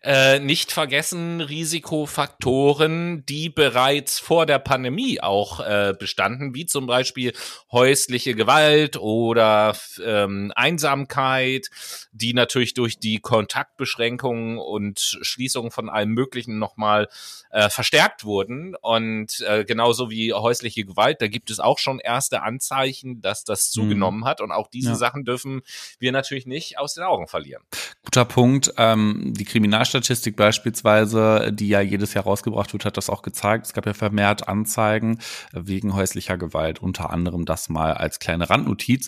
[0.03, 7.31] äh, nicht vergessen Risikofaktoren, die bereits vor der Pandemie auch äh, bestanden, wie zum Beispiel
[7.71, 11.69] häusliche Gewalt oder ähm, Einsamkeit,
[12.11, 17.07] die natürlich durch die Kontaktbeschränkungen und Schließung von allem Möglichen nochmal
[17.51, 18.75] äh, verstärkt wurden.
[18.75, 23.69] Und äh, genauso wie häusliche Gewalt, da gibt es auch schon erste Anzeichen, dass das
[23.69, 23.81] mhm.
[23.81, 24.25] zugenommen mhm.
[24.25, 24.41] hat.
[24.41, 24.95] Und auch diese ja.
[24.95, 25.61] Sachen dürfen
[25.97, 27.63] wir natürlich nicht aus den Augen verlieren.
[28.03, 28.73] Guter Punkt.
[28.75, 33.67] Ähm, die Kriminalstatistik Kriminalstatistik beispielsweise, die ja jedes Jahr rausgebracht wird, hat das auch gezeigt.
[33.67, 35.19] Es gab ja vermehrt Anzeigen
[35.51, 39.07] wegen häuslicher Gewalt, unter anderem das mal als kleine Randnotiz.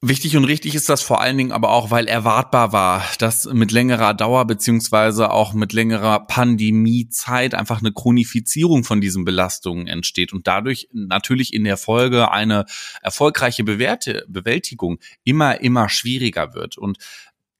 [0.00, 3.72] Wichtig und richtig ist das vor allen Dingen aber auch, weil erwartbar war, dass mit
[3.72, 10.46] längerer Dauer beziehungsweise auch mit längerer Pandemiezeit einfach eine Chronifizierung von diesen Belastungen entsteht und
[10.46, 12.64] dadurch natürlich in der Folge eine
[13.02, 16.78] erfolgreiche Bewährte, Bewältigung immer, immer schwieriger wird.
[16.78, 16.98] Und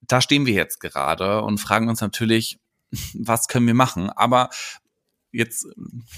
[0.09, 2.59] da stehen wir jetzt gerade und fragen uns natürlich,
[3.13, 4.09] was können wir machen?
[4.09, 4.49] Aber
[5.31, 5.67] jetzt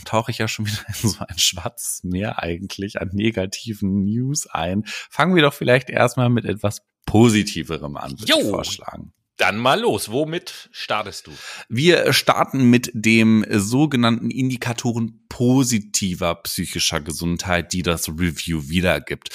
[0.06, 4.84] tauche ich ja schon wieder in so ein schwarzes Meer eigentlich an negativen News ein.
[4.86, 9.14] Fangen wir doch vielleicht erstmal mit etwas Positiverem an, würde ich vorschlagen.
[9.38, 10.12] Dann mal los.
[10.12, 11.32] Womit startest du?
[11.68, 19.30] Wir starten mit dem sogenannten Indikatoren positiver psychischer Gesundheit, die das Review wiedergibt.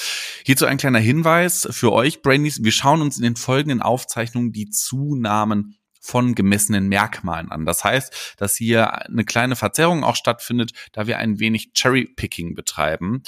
[0.45, 2.63] Hierzu ein kleiner Hinweis für euch, Brainies.
[2.63, 7.67] Wir schauen uns in den folgenden Aufzeichnungen die Zunahmen von gemessenen Merkmalen an.
[7.67, 13.23] Das heißt, dass hier eine kleine Verzerrung auch stattfindet, da wir ein wenig Cherry-Picking betreiben.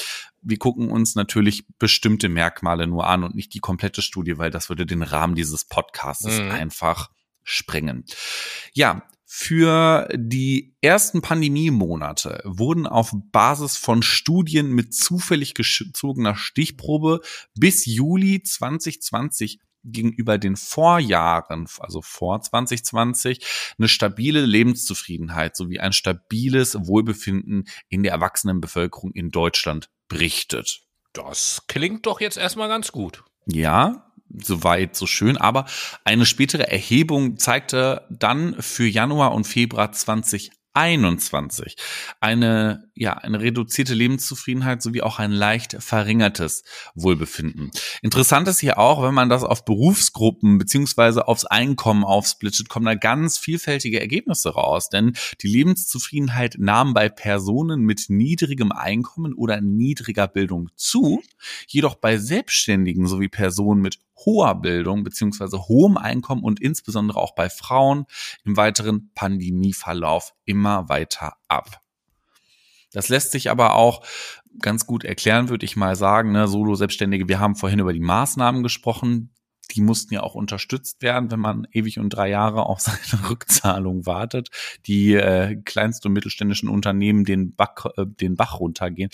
[0.49, 4.71] Wir gucken uns natürlich bestimmte Merkmale nur an und nicht die komplette Studie, weil das
[4.71, 6.51] würde den Rahmen dieses Podcasts mhm.
[6.51, 7.11] einfach
[7.45, 8.07] sprengen.
[8.73, 17.21] Ja, für die ersten Pandemiemonate wurden auf Basis von Studien mit zufällig gezogener Stichprobe
[17.55, 26.75] bis Juli 2020 gegenüber den Vorjahren, also vor 2020, eine stabile Lebenszufriedenheit sowie ein stabiles
[26.87, 30.81] Wohlbefinden in der Erwachsenenbevölkerung in Deutschland berichtet.
[31.13, 33.25] Das klingt doch jetzt erstmal ganz gut.
[33.47, 35.67] Ja, soweit so schön, aber
[36.05, 41.77] eine spätere Erhebung zeigte dann für Januar und Februar 20 21
[42.21, 47.71] eine, ja, eine reduzierte Lebenszufriedenheit sowie auch ein leicht verringertes Wohlbefinden.
[48.03, 52.95] Interessant ist hier auch, wenn man das auf Berufsgruppen beziehungsweise aufs Einkommen aufsplittet, kommen da
[52.95, 60.29] ganz vielfältige Ergebnisse raus, denn die Lebenszufriedenheit nahm bei Personen mit niedrigem Einkommen oder niedriger
[60.29, 61.23] Bildung zu,
[61.67, 67.49] jedoch bei Selbstständigen sowie Personen mit hoher Bildung beziehungsweise hohem Einkommen und insbesondere auch bei
[67.51, 68.07] Frauen
[68.45, 71.81] im weiteren Pandemieverlauf immer weiter ab.
[72.93, 74.05] Das lässt sich aber auch
[74.61, 76.33] ganz gut erklären, würde ich mal sagen.
[76.33, 76.49] Ne?
[76.49, 79.31] Solo-Selbstständige, wir haben vorhin über die Maßnahmen gesprochen.
[79.73, 84.07] Die mussten ja auch unterstützt werden, wenn man ewig und drei Jahre auf seine Rückzahlung
[84.07, 84.49] wartet.
[84.87, 89.11] Die äh, kleinsten und mittelständischen Unternehmen den, Bach, äh, den Bach runtergehen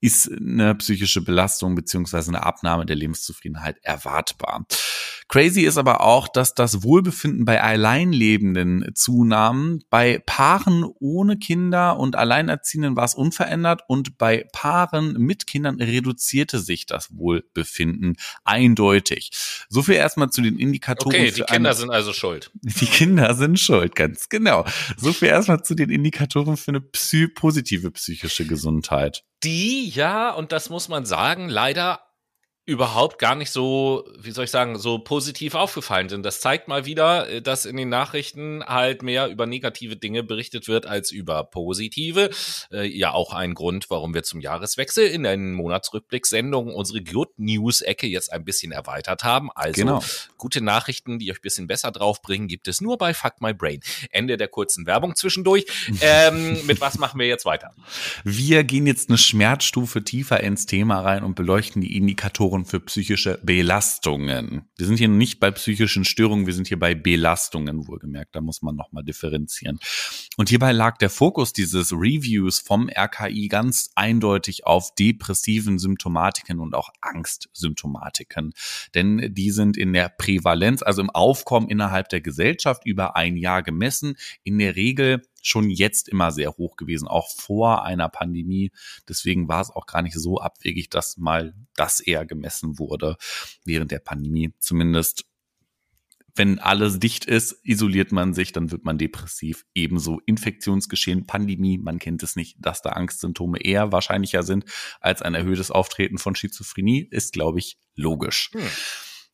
[0.00, 4.66] ist eine psychische Belastung beziehungsweise eine Abnahme der Lebenszufriedenheit erwartbar.
[5.28, 9.80] Crazy ist aber auch, dass das Wohlbefinden bei Alleinlebenden zunahm.
[9.90, 16.60] Bei Paaren ohne Kinder und Alleinerziehenden war es unverändert und bei Paaren mit Kindern reduzierte
[16.60, 19.32] sich das Wohlbefinden eindeutig.
[19.68, 21.14] So viel erstmal zu den Indikatoren.
[21.14, 22.50] Okay, die Kinder sind also schuld.
[22.62, 24.64] Die Kinder sind schuld, ganz genau.
[24.96, 29.24] So viel erstmal zu den Indikatoren für eine psy positive psychische Gesundheit.
[29.44, 32.07] Die ja, und das muss man sagen, leider
[32.68, 36.22] überhaupt gar nicht so, wie soll ich sagen, so positiv aufgefallen sind.
[36.22, 40.68] Das zeigt mal wieder, äh, dass in den Nachrichten halt mehr über negative Dinge berichtet
[40.68, 42.28] wird als über positive.
[42.70, 48.06] Äh, ja, auch ein Grund, warum wir zum Jahreswechsel in den Monatsrückblickssendungen unsere Good News-Ecke
[48.06, 49.48] jetzt ein bisschen erweitert haben.
[49.54, 50.02] Also genau.
[50.36, 53.80] gute Nachrichten, die euch ein bisschen besser draufbringen, gibt es nur bei Fuck My Brain.
[54.10, 55.64] Ende der kurzen Werbung zwischendurch.
[56.02, 57.74] ähm, mit was machen wir jetzt weiter?
[58.24, 62.80] Wir gehen jetzt eine Schmerzstufe tiefer ins Thema rein und beleuchten die Indikatoren Indikatoren für
[62.80, 64.68] psychische Belastungen.
[64.76, 68.34] Wir sind hier nicht bei psychischen Störungen, wir sind hier bei Belastungen wohlgemerkt.
[68.34, 69.78] Da muss man nochmal differenzieren.
[70.36, 76.74] Und hierbei lag der Fokus dieses Reviews vom RKI ganz eindeutig auf depressiven Symptomatiken und
[76.74, 78.52] auch Angstsymptomatiken.
[78.94, 83.62] Denn die sind in der Prävalenz, also im Aufkommen innerhalb der Gesellschaft über ein Jahr
[83.62, 88.72] gemessen, in der Regel schon jetzt immer sehr hoch gewesen, auch vor einer Pandemie.
[89.08, 93.16] Deswegen war es auch gar nicht so abwegig, dass mal das eher gemessen wurde
[93.64, 94.52] während der Pandemie.
[94.58, 95.24] Zumindest
[96.38, 99.66] wenn alles dicht ist, isoliert man sich, dann wird man depressiv.
[99.74, 104.64] Ebenso Infektionsgeschehen, Pandemie, man kennt es nicht, dass da Angstsymptome eher wahrscheinlicher sind
[105.00, 108.50] als ein erhöhtes Auftreten von Schizophrenie, ist, glaube ich, logisch.
[108.52, 108.62] Hm.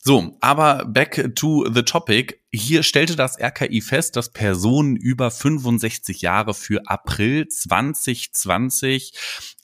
[0.07, 2.39] So, aber back to the topic.
[2.53, 9.15] Hier stellte das RKI fest, dass Personen über 65 Jahre für April 2020,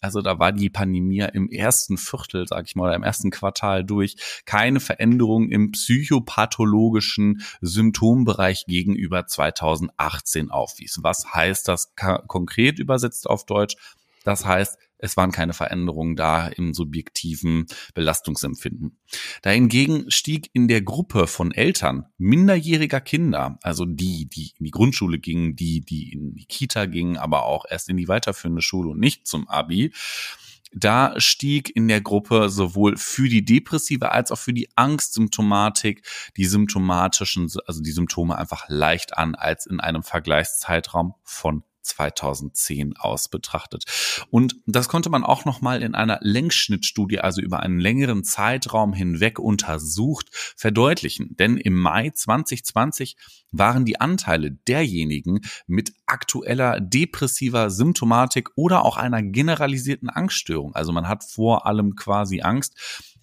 [0.00, 3.84] also da war die Pandemie im ersten Viertel, sag ich mal, oder im ersten Quartal
[3.84, 11.00] durch, keine Veränderung im psychopathologischen Symptombereich gegenüber 2018 aufwies.
[11.02, 11.92] Was heißt das
[12.28, 13.76] konkret übersetzt auf Deutsch?
[14.24, 18.98] Das heißt, es waren keine Veränderungen da im subjektiven Belastungsempfinden.
[19.42, 25.18] Dahingegen stieg in der Gruppe von Eltern minderjähriger Kinder, also die, die in die Grundschule
[25.18, 29.00] gingen, die, die in die Kita gingen, aber auch erst in die weiterführende Schule und
[29.00, 29.92] nicht zum Abi,
[30.72, 36.44] da stieg in der Gruppe sowohl für die depressive als auch für die Angstsymptomatik die
[36.44, 43.84] symptomatischen, also die Symptome einfach leicht an als in einem Vergleichszeitraum von 2010 aus betrachtet.
[44.30, 49.38] Und das konnte man auch nochmal in einer Längsschnittstudie, also über einen längeren Zeitraum hinweg
[49.38, 51.36] untersucht, verdeutlichen.
[51.36, 53.16] Denn im Mai 2020
[53.52, 61.08] waren die Anteile derjenigen mit aktueller depressiver Symptomatik oder auch einer generalisierten Angststörung, also man
[61.08, 62.74] hat vor allem quasi Angst,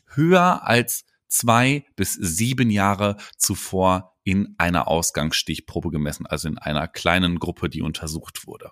[0.08, 7.40] höher als zwei bis sieben Jahre zuvor in einer Ausgangsstichprobe gemessen, also in einer kleinen
[7.40, 8.72] Gruppe, die untersucht wurde.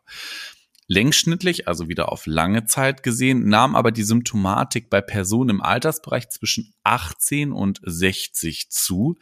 [0.88, 6.28] Längsschnittlich, also wieder auf lange Zeit gesehen, nahm aber die Symptomatik bei Personen im Altersbereich
[6.28, 9.16] zwischen 18 und 60 zu,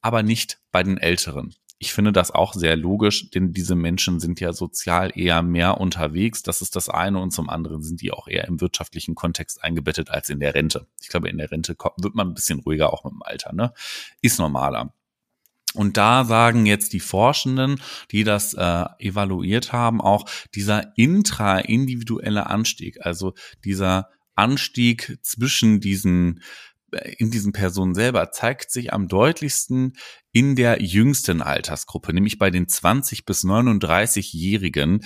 [0.00, 1.54] aber nicht bei den Älteren.
[1.78, 6.42] Ich finde das auch sehr logisch, denn diese Menschen sind ja sozial eher mehr unterwegs.
[6.42, 10.08] Das ist das eine und zum anderen sind die auch eher im wirtschaftlichen Kontext eingebettet
[10.08, 10.86] als in der Rente.
[11.02, 13.74] Ich glaube, in der Rente wird man ein bisschen ruhiger auch mit dem Alter, ne?
[14.22, 14.94] Ist normaler.
[15.78, 23.06] Und da sagen jetzt die Forschenden, die das äh, evaluiert haben, auch dieser intraindividuelle Anstieg,
[23.06, 26.42] also dieser Anstieg zwischen diesen
[26.90, 29.92] äh, in diesen Personen selber zeigt sich am deutlichsten
[30.32, 35.04] in der jüngsten Altersgruppe, nämlich bei den 20 bis 39-Jährigen,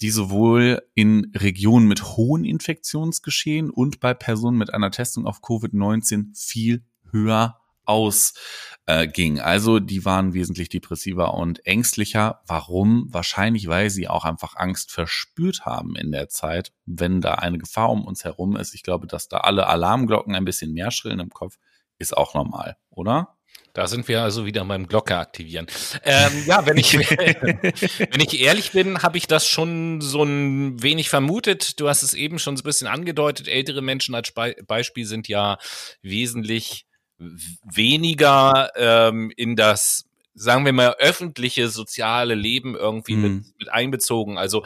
[0.00, 6.36] die sowohl in Regionen mit hohen Infektionsgeschehen und bei Personen mit einer Testung auf Covid-19
[6.36, 7.57] viel höher
[7.88, 9.38] ausging.
[9.38, 12.42] Äh, also die waren wesentlich depressiver und ängstlicher.
[12.46, 13.06] Warum?
[13.10, 17.90] Wahrscheinlich, weil sie auch einfach Angst verspürt haben in der Zeit, wenn da eine Gefahr
[17.90, 18.74] um uns herum ist.
[18.74, 21.56] Ich glaube, dass da alle Alarmglocken ein bisschen mehr schrillen im Kopf,
[21.98, 23.34] ist auch normal, oder?
[23.72, 25.66] Da sind wir also wieder beim Glocke aktivieren.
[26.02, 31.08] Ähm, ja, wenn ich, wenn ich ehrlich bin, habe ich das schon so ein wenig
[31.08, 31.78] vermutet.
[31.78, 33.46] Du hast es eben schon so ein bisschen angedeutet.
[33.46, 35.58] Ältere Menschen als Beispiel sind ja
[36.02, 36.87] wesentlich
[37.18, 40.08] weniger ähm, in das
[40.38, 43.22] sagen wir mal, öffentliche soziale Leben irgendwie mhm.
[43.22, 44.38] mit, mit einbezogen.
[44.38, 44.64] Also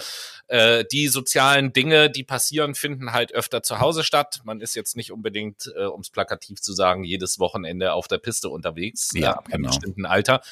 [0.48, 4.40] äh, die sozialen Dinge, die passieren, finden halt öfter zu Hause statt.
[4.44, 8.18] Man ist jetzt nicht unbedingt, äh, um es plakativ zu sagen, jedes Wochenende auf der
[8.18, 9.55] Piste unterwegs, ja, äh, ab genau.
[9.55, 10.42] einem bestimmten Alter.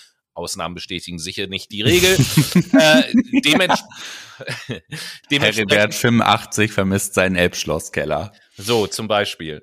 [0.40, 2.14] Ausnahmen bestätigen sicher nicht die Regel.
[2.72, 3.02] äh,
[3.44, 3.84] dements
[5.30, 8.32] Heribert 85 vermisst seinen Elbschlosskeller.
[8.56, 9.62] So, zum Beispiel.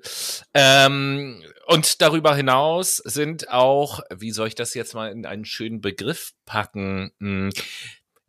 [0.54, 5.80] Ähm, und darüber hinaus sind auch, wie soll ich das jetzt mal in einen schönen
[5.80, 7.12] Begriff packen?
[7.20, 7.50] Hm,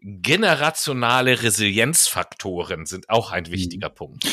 [0.02, 3.95] generationale Resilienzfaktoren sind auch ein wichtiger mhm.
[3.95, 4.28] Punkt.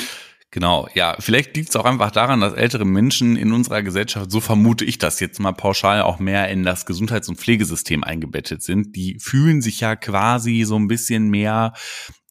[0.57, 4.41] Genau, ja, vielleicht liegt es auch einfach daran, dass ältere Menschen in unserer Gesellschaft, so
[4.41, 8.97] vermute ich das jetzt mal pauschal, auch mehr in das Gesundheits- und Pflegesystem eingebettet sind.
[8.97, 11.75] Die fühlen sich ja quasi so ein bisschen mehr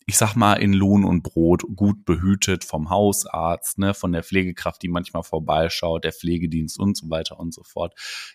[0.08, 4.82] ich sag mal, in Lohn und Brot gut behütet vom Hausarzt, ne, von der Pflegekraft,
[4.84, 7.94] die manchmal vorbeischaut, der Pflegedienst und so weiter und so fort.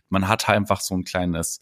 [0.09, 1.61] Man hat einfach so ein kleines,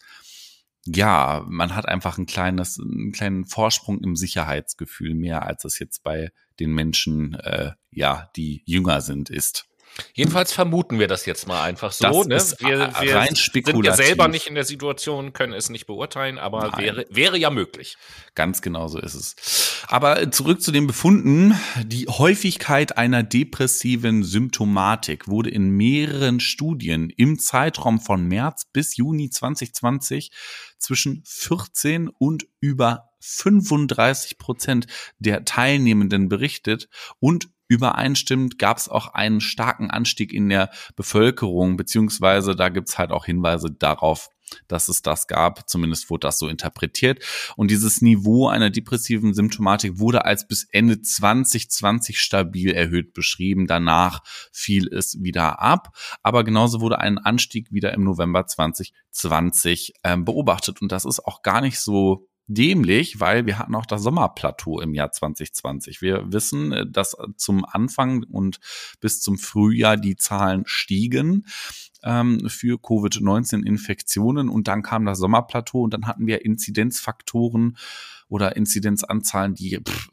[0.86, 6.02] ja, man hat einfach ein kleines, einen kleinen Vorsprung im Sicherheitsgefühl mehr, als es jetzt
[6.02, 9.67] bei den Menschen, äh, ja, die jünger sind, ist.
[10.14, 12.24] Jedenfalls vermuten wir das jetzt mal einfach so.
[12.24, 12.68] Das ne?
[12.68, 16.76] wir, wir rein sind ja selber nicht in der Situation, können es nicht beurteilen, aber
[16.76, 17.96] wäre, wäre ja möglich.
[18.34, 19.84] Ganz genau so ist es.
[19.88, 21.58] Aber zurück zu den Befunden.
[21.84, 29.30] Die Häufigkeit einer depressiven Symptomatik wurde in mehreren Studien im Zeitraum von März bis Juni
[29.30, 30.30] 2020
[30.78, 34.86] zwischen 14 und über 35 Prozent
[35.18, 42.56] der Teilnehmenden berichtet und übereinstimmend gab es auch einen starken Anstieg in der Bevölkerung, beziehungsweise
[42.56, 44.30] da gibt's halt auch Hinweise darauf,
[44.66, 45.68] dass es das gab.
[45.68, 47.22] Zumindest wurde das so interpretiert.
[47.56, 53.66] Und dieses Niveau einer depressiven Symptomatik wurde als bis Ende 2020 stabil erhöht beschrieben.
[53.66, 54.20] Danach
[54.52, 55.96] fiel es wieder ab.
[56.22, 60.82] Aber genauso wurde ein Anstieg wieder im November 2020 äh, beobachtet.
[60.82, 64.94] Und das ist auch gar nicht so dämlich, weil wir hatten auch das Sommerplateau im
[64.94, 66.02] Jahr 2020.
[66.02, 68.58] Wir wissen, äh, dass zum Anfang und
[69.00, 71.46] bis zum Frühjahr die Zahlen stiegen
[72.02, 77.76] ähm, für Covid-19-Infektionen und dann kam das Sommerplateau und dann hatten wir Inzidenzfaktoren
[78.28, 80.08] oder Inzidenzanzahlen, die pff,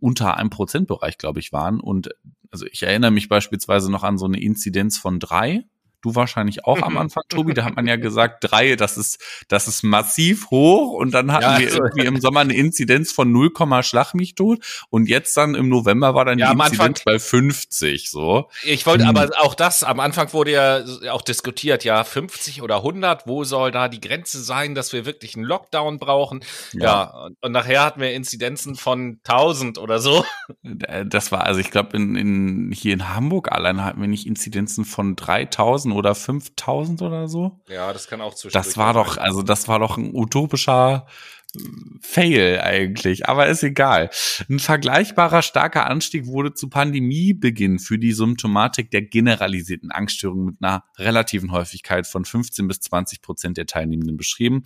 [0.00, 1.80] unter einem Prozentbereich, glaube ich, waren.
[1.80, 2.10] Und
[2.50, 5.64] also ich erinnere mich beispielsweise noch an so eine Inzidenz von drei
[6.06, 6.98] Du wahrscheinlich auch am mhm.
[6.98, 7.52] Anfang, Tobi.
[7.52, 10.92] Da hat man ja gesagt, drei, das ist, das ist massiv hoch.
[10.92, 13.50] Und dann hatten ja, wir also, irgendwie im Sommer eine Inzidenz von 0,
[13.82, 14.60] Schlag mich tot.
[14.88, 18.48] Und jetzt dann im November war dann ja, die Inzidenz bei 50, so.
[18.62, 19.16] Ich wollte hm.
[19.16, 23.72] aber auch das, am Anfang wurde ja auch diskutiert, ja, 50 oder 100, wo soll
[23.72, 26.44] da die Grenze sein, dass wir wirklich einen Lockdown brauchen?
[26.72, 26.84] Ja.
[26.84, 30.24] ja und nachher hatten wir Inzidenzen von 1000 oder so.
[30.62, 34.26] Äh, das war, also ich glaube, in, in, hier in Hamburg allein hatten wir nicht
[34.26, 37.52] Inzidenzen von 3000 oder 5000 oder so.
[37.68, 41.06] Ja, das kann auch zu Das war doch, also das war doch ein utopischer
[42.00, 44.10] Fail eigentlich, aber ist egal.
[44.48, 50.84] Ein vergleichbarer starker Anstieg wurde zu Pandemiebeginn für die Symptomatik der generalisierten Angststörung mit einer
[50.98, 54.64] relativen Häufigkeit von 15 bis 20 Prozent der Teilnehmenden beschrieben.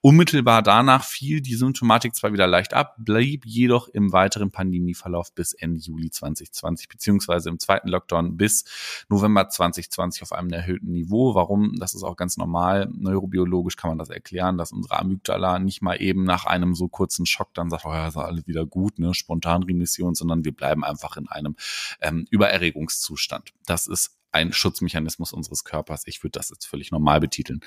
[0.00, 5.52] Unmittelbar danach fiel die Symptomatik zwar wieder leicht ab, blieb jedoch im weiteren Pandemieverlauf bis
[5.52, 8.64] Ende Juli 2020 beziehungsweise im zweiten Lockdown bis
[9.08, 11.34] November 2020 auf einem erhöhten Niveau.
[11.34, 11.74] Warum?
[11.78, 12.88] Das ist auch ganz normal.
[12.92, 17.26] Neurobiologisch kann man das erklären, dass unsere Amygdala nicht mal eben nach einem so kurzen
[17.26, 21.16] Schock dann sagt, oh ja, ist alles wieder gut, ne, Spontanremission, sondern wir bleiben einfach
[21.16, 21.56] in einem
[22.00, 23.52] ähm, Übererregungszustand.
[23.66, 26.02] Das ist ein Schutzmechanismus unseres Körpers.
[26.06, 27.60] Ich würde das jetzt völlig normal betiteln.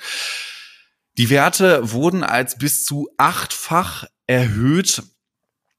[1.18, 5.02] Die Werte wurden als bis zu achtfach erhöht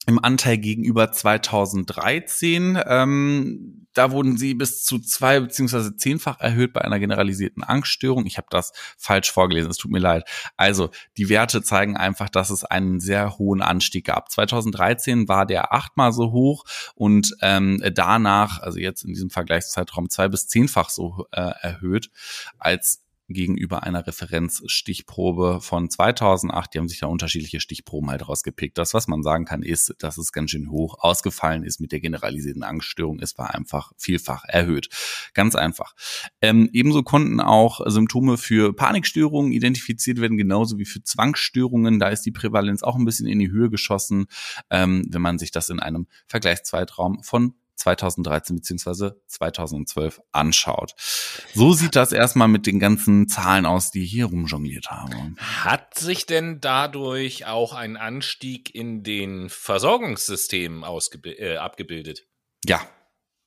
[0.05, 2.77] im Anteil gegenüber 2013.
[2.85, 8.25] Ähm, da wurden sie bis zu zwei beziehungsweise zehnfach erhöht bei einer generalisierten Angststörung.
[8.25, 10.27] Ich habe das falsch vorgelesen, es tut mir leid.
[10.57, 14.31] Also die Werte zeigen einfach, dass es einen sehr hohen Anstieg gab.
[14.31, 20.27] 2013 war der achtmal so hoch und ähm, danach, also jetzt in diesem Vergleichszeitraum, zwei
[20.27, 22.09] bis zehnfach so äh, erhöht
[22.57, 23.03] als
[23.33, 26.73] gegenüber einer Referenzstichprobe von 2008.
[26.73, 28.77] Die haben sich da unterschiedliche Stichproben halt rausgepickt.
[28.77, 31.99] Das, was man sagen kann, ist, dass es ganz schön hoch ausgefallen ist mit der
[31.99, 33.19] generalisierten Angststörung.
[33.19, 34.89] Es war einfach vielfach erhöht.
[35.33, 35.93] Ganz einfach.
[36.41, 41.99] Ähm, ebenso konnten auch Symptome für Panikstörungen identifiziert werden, genauso wie für Zwangsstörungen.
[41.99, 44.27] Da ist die Prävalenz auch ein bisschen in die Höhe geschossen,
[44.69, 50.93] ähm, wenn man sich das in einem Vergleichszeitraum von 2013 beziehungsweise 2012 anschaut.
[51.53, 55.15] So sieht das erstmal mit den ganzen Zahlen aus, die hier rumjongliert habe.
[55.37, 60.83] Hat sich denn dadurch auch ein Anstieg in den Versorgungssystemen
[61.23, 62.27] äh, abgebildet?
[62.65, 62.81] Ja,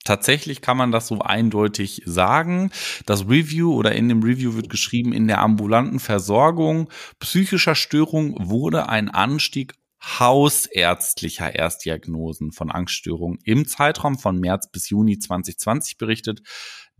[0.07, 2.71] Tatsächlich kann man das so eindeutig sagen.
[3.05, 8.87] Das Review oder in dem Review wird geschrieben, in der ambulanten Versorgung psychischer Störung wurde
[8.87, 9.73] ein Anstieg
[10.19, 16.41] hausärztlicher Erstdiagnosen von Angststörungen im Zeitraum von März bis Juni 2020 berichtet,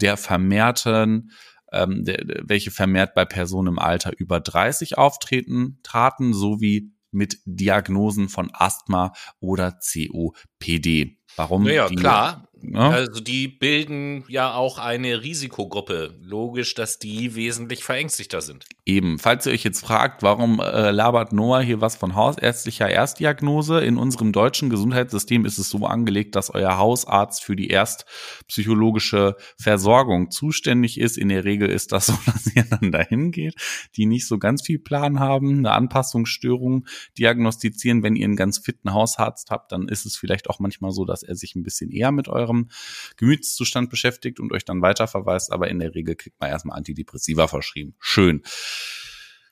[0.01, 1.32] der vermehrten
[1.72, 8.30] ähm, der, welche vermehrt bei Personen im Alter über 30 auftreten, traten, sowie mit Diagnosen
[8.30, 11.18] von Asthma oder COPD.
[11.36, 11.64] Warum?
[11.64, 12.47] Naja, klar.
[12.74, 12.89] Ja.
[12.89, 16.15] Also die bilden ja auch eine Risikogruppe.
[16.22, 18.65] Logisch, dass die wesentlich verängstigter sind.
[18.86, 19.20] Eben.
[19.20, 23.80] Falls ihr euch jetzt fragt, warum äh, labert Noah hier was von hausärztlicher Erstdiagnose?
[23.80, 30.32] In unserem deutschen Gesundheitssystem ist es so angelegt, dass euer Hausarzt für die erstpsychologische Versorgung
[30.32, 31.18] zuständig ist.
[31.18, 33.55] In der Regel ist das so, dass ihr dann dahin geht,
[33.95, 36.86] die nicht so ganz viel Plan haben, eine Anpassungsstörung
[37.18, 38.03] diagnostizieren.
[38.03, 41.24] Wenn ihr einen ganz fitten Hausarzt habt, dann ist es vielleicht auch manchmal so, dass
[41.24, 42.70] er sich ein bisschen eher mit eurem eurem
[43.18, 47.95] Gemütszustand beschäftigt und euch dann weiterverweist, aber in der Regel kriegt man erstmal Antidepressiva verschrieben.
[47.99, 48.41] Schön.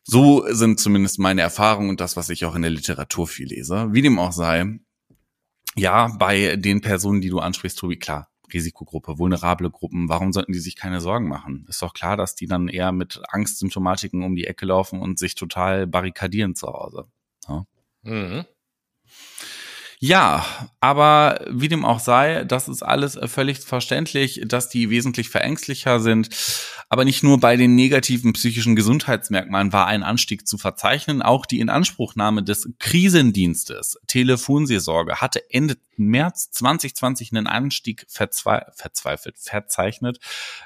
[0.03, 3.88] So sind zumindest meine Erfahrungen und das, was ich auch in der Literatur viel lese.
[3.91, 4.80] Wie dem auch sei,
[5.76, 10.60] ja, bei den Personen, die du ansprichst, Tobi, klar, Risikogruppe, vulnerable Gruppen, warum sollten die
[10.60, 11.66] sich keine Sorgen machen?
[11.68, 15.34] Ist doch klar, dass die dann eher mit Angstsymptomatiken um die Ecke laufen und sich
[15.34, 17.06] total barrikadieren zu Hause.
[17.47, 17.66] Ja?
[18.03, 18.45] Mhm.
[20.00, 20.46] Ja,
[20.82, 26.30] aber wie dem auch sei, das ist alles völlig verständlich, dass die wesentlich verängstlicher sind.
[26.89, 31.22] Aber nicht nur bei den negativen psychischen Gesundheitsmerkmalen war ein Anstieg zu verzeichnen.
[31.22, 40.20] Auch die Inanspruchnahme des Krisendienstes Telefonseelsorge hatte Ende März 2020 einen Anstieg verzwe verzweifelt verzeichnet,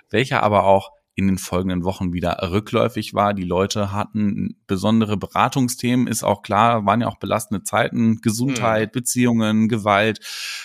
[0.10, 3.34] welcher aber auch in den folgenden Wochen wieder rückläufig war.
[3.34, 9.00] Die Leute hatten besondere Beratungsthemen, ist auch klar, waren ja auch belastende Zeiten, Gesundheit, mhm.
[9.00, 10.20] Beziehungen, Gewalt.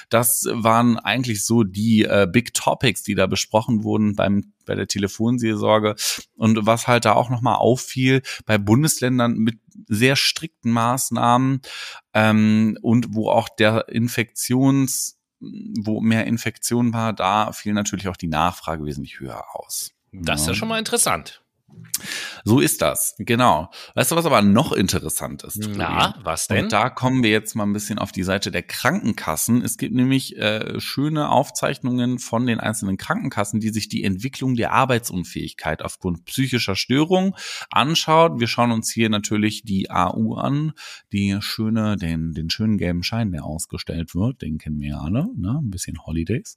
[0.09, 4.89] Das waren eigentlich so die äh, Big Topics, die da besprochen wurden beim bei der
[4.89, 5.95] Telefonseelsorge.
[6.37, 11.61] Und was halt da auch nochmal auffiel, bei Bundesländern mit sehr strikten Maßnahmen
[12.15, 18.29] ähm, und wo auch der Infektions wo mehr Infektion war, da fiel natürlich auch die
[18.29, 19.94] Nachfrage wesentlich höher aus.
[20.23, 21.44] Das ist ja schon mal interessant.
[22.45, 23.71] So ist das, genau.
[23.95, 25.59] Weißt du, was aber noch interessant ist?
[25.77, 26.65] Na, was denn?
[26.65, 29.63] Und da kommen wir jetzt mal ein bisschen auf die Seite der Krankenkassen.
[29.63, 34.73] Es gibt nämlich äh, schöne Aufzeichnungen von den einzelnen Krankenkassen, die sich die Entwicklung der
[34.73, 37.33] Arbeitsunfähigkeit aufgrund psychischer Störungen
[37.71, 38.41] anschaut.
[38.41, 40.73] Wir schauen uns hier natürlich die AU an,
[41.13, 44.43] die schöne, den, den schönen gelben Schein, der ausgestellt wird.
[44.43, 45.61] Den kennen wir ja alle, ne?
[45.63, 46.57] Ein bisschen Holidays.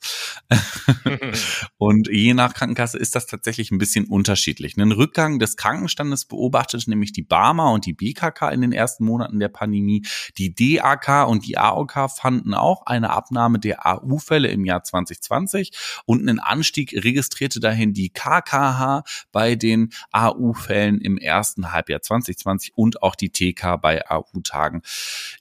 [1.78, 4.78] Und je nach Krankenkasse ist das tatsächlich ein bisschen unterschiedlich.
[4.78, 9.39] Ein Rückgang des Krankenstandes beobachtet nämlich die Barmer und die BKK in den ersten Monaten
[9.39, 10.05] der Pandemie.
[10.38, 15.72] Die DAK und die AOK fanden auch eine Abnahme der AU-Fälle im Jahr 2020
[16.05, 23.01] und einen Anstieg registrierte dahin die KKH bei den AU-Fällen im ersten Halbjahr 2020 und
[23.01, 24.82] auch die TK bei AU-Tagen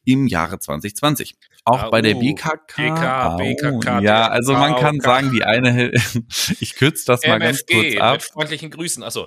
[0.05, 1.37] im Jahre 2020
[1.67, 2.77] auch AU, bei der BKK.
[2.77, 5.91] BK, BKK ja, also man kann sagen, die eine,
[6.61, 8.13] ich kürze das mal ganz kurz ab.
[8.13, 9.27] Mit freundlichen Grüßen, achso.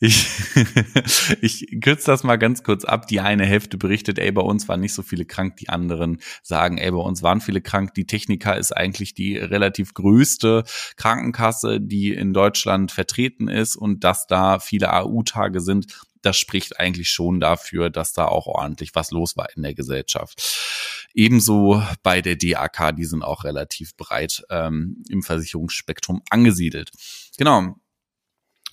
[0.00, 0.26] Ich,
[1.40, 3.06] ich kürze das mal ganz kurz ab.
[3.06, 5.56] Die eine Hälfte berichtet, ey, bei uns waren nicht so viele krank.
[5.56, 7.94] Die anderen sagen, ey, bei uns waren viele krank.
[7.94, 10.64] Die Techniker ist eigentlich die relativ größte
[10.96, 15.86] Krankenkasse, die in Deutschland vertreten ist und dass da viele AU-Tage sind.
[16.22, 21.08] Das spricht eigentlich schon dafür, dass da auch ordentlich was los war in der Gesellschaft.
[21.14, 26.90] Ebenso bei der DAK, die sind auch relativ breit ähm, im Versicherungsspektrum angesiedelt.
[27.38, 27.76] Genau.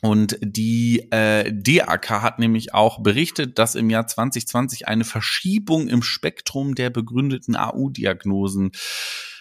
[0.05, 6.03] Und die äh, DAK hat nämlich auch berichtet, dass im Jahr 2020 eine Verschiebung im
[6.03, 8.71] Spektrum der begründeten AU-Diagnosen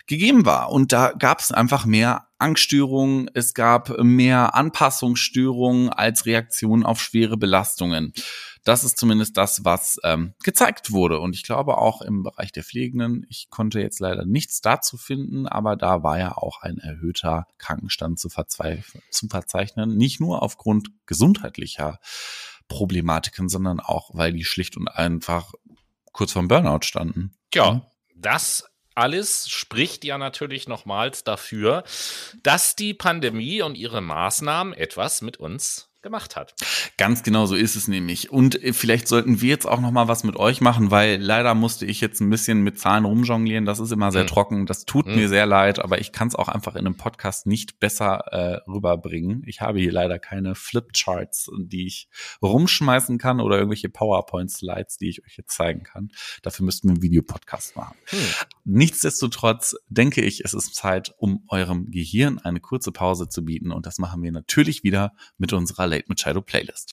[0.07, 0.71] gegeben war.
[0.73, 7.37] Und da gab es einfach mehr Angststörungen, es gab mehr Anpassungsstörungen als Reaktion auf schwere
[7.37, 8.15] Belastungen.
[8.65, 11.21] Das ist zumindest das, was ähm, gezeigt wurde.
[11.21, 15.47] Und ich glaube auch im Bereich der Pflegenden, ich konnte jetzt leider nichts dazu finden,
[15.47, 19.97] aber da war ja auch ein erhöhter Krankenstand zu, zu verzeichnen.
[19.97, 22.01] Nicht nur aufgrund gesundheitlicher
[22.69, 25.53] Problematiken, sondern auch, weil die schlicht und einfach
[26.13, 27.37] kurz vorm Burnout standen.
[27.53, 27.83] Ja,
[28.17, 31.85] das alles spricht ja natürlich nochmals dafür,
[32.43, 36.55] dass die Pandemie und ihre Maßnahmen etwas mit uns gemacht hat.
[36.97, 38.31] Ganz genau so ist es nämlich.
[38.31, 41.55] Und äh, vielleicht sollten wir jetzt auch noch mal was mit euch machen, weil leider
[41.55, 43.65] musste ich jetzt ein bisschen mit Zahlen rumjonglieren.
[43.65, 44.29] Das ist immer sehr mhm.
[44.29, 44.67] trocken.
[44.67, 45.17] Das tut mhm.
[45.17, 48.71] mir sehr leid, aber ich kann es auch einfach in einem Podcast nicht besser äh,
[48.71, 49.43] rüberbringen.
[49.47, 52.09] Ich habe hier leider keine Flipcharts, die ich
[52.41, 56.11] rumschmeißen kann oder irgendwelche PowerPoint-Slides, die ich euch jetzt zeigen kann.
[56.43, 57.97] Dafür müssten wir einen Videopodcast machen.
[58.13, 58.19] Mhm.
[58.65, 63.73] Nichtsdestotrotz denke ich, es ist Zeit, um eurem Gehirn eine kurze Pause zu bieten.
[63.73, 66.91] Und das machen wir natürlich wieder mit unserer Late Machado Playlist.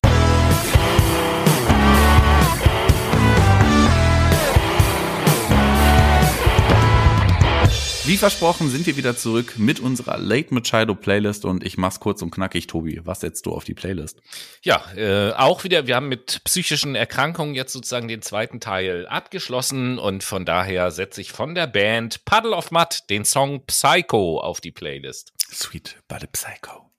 [8.05, 12.21] Wie versprochen sind wir wieder zurück mit unserer Late Machado Playlist und ich mach's kurz
[12.21, 13.01] und knackig, Tobi.
[13.03, 14.21] Was setzt du auf die Playlist?
[14.61, 19.97] Ja, äh, auch wieder, wir haben mit psychischen Erkrankungen jetzt sozusagen den zweiten Teil abgeschlossen
[19.97, 24.61] und von daher setze ich von der Band Puddle of Mud den Song Psycho auf
[24.61, 25.33] die Playlist.
[25.51, 26.90] Sweet, but a Psycho.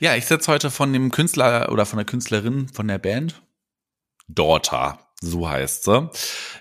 [0.00, 3.42] Ja, ich setze heute von dem Künstler oder von der Künstlerin von der Band
[4.28, 6.10] Daughter, so heißt sie,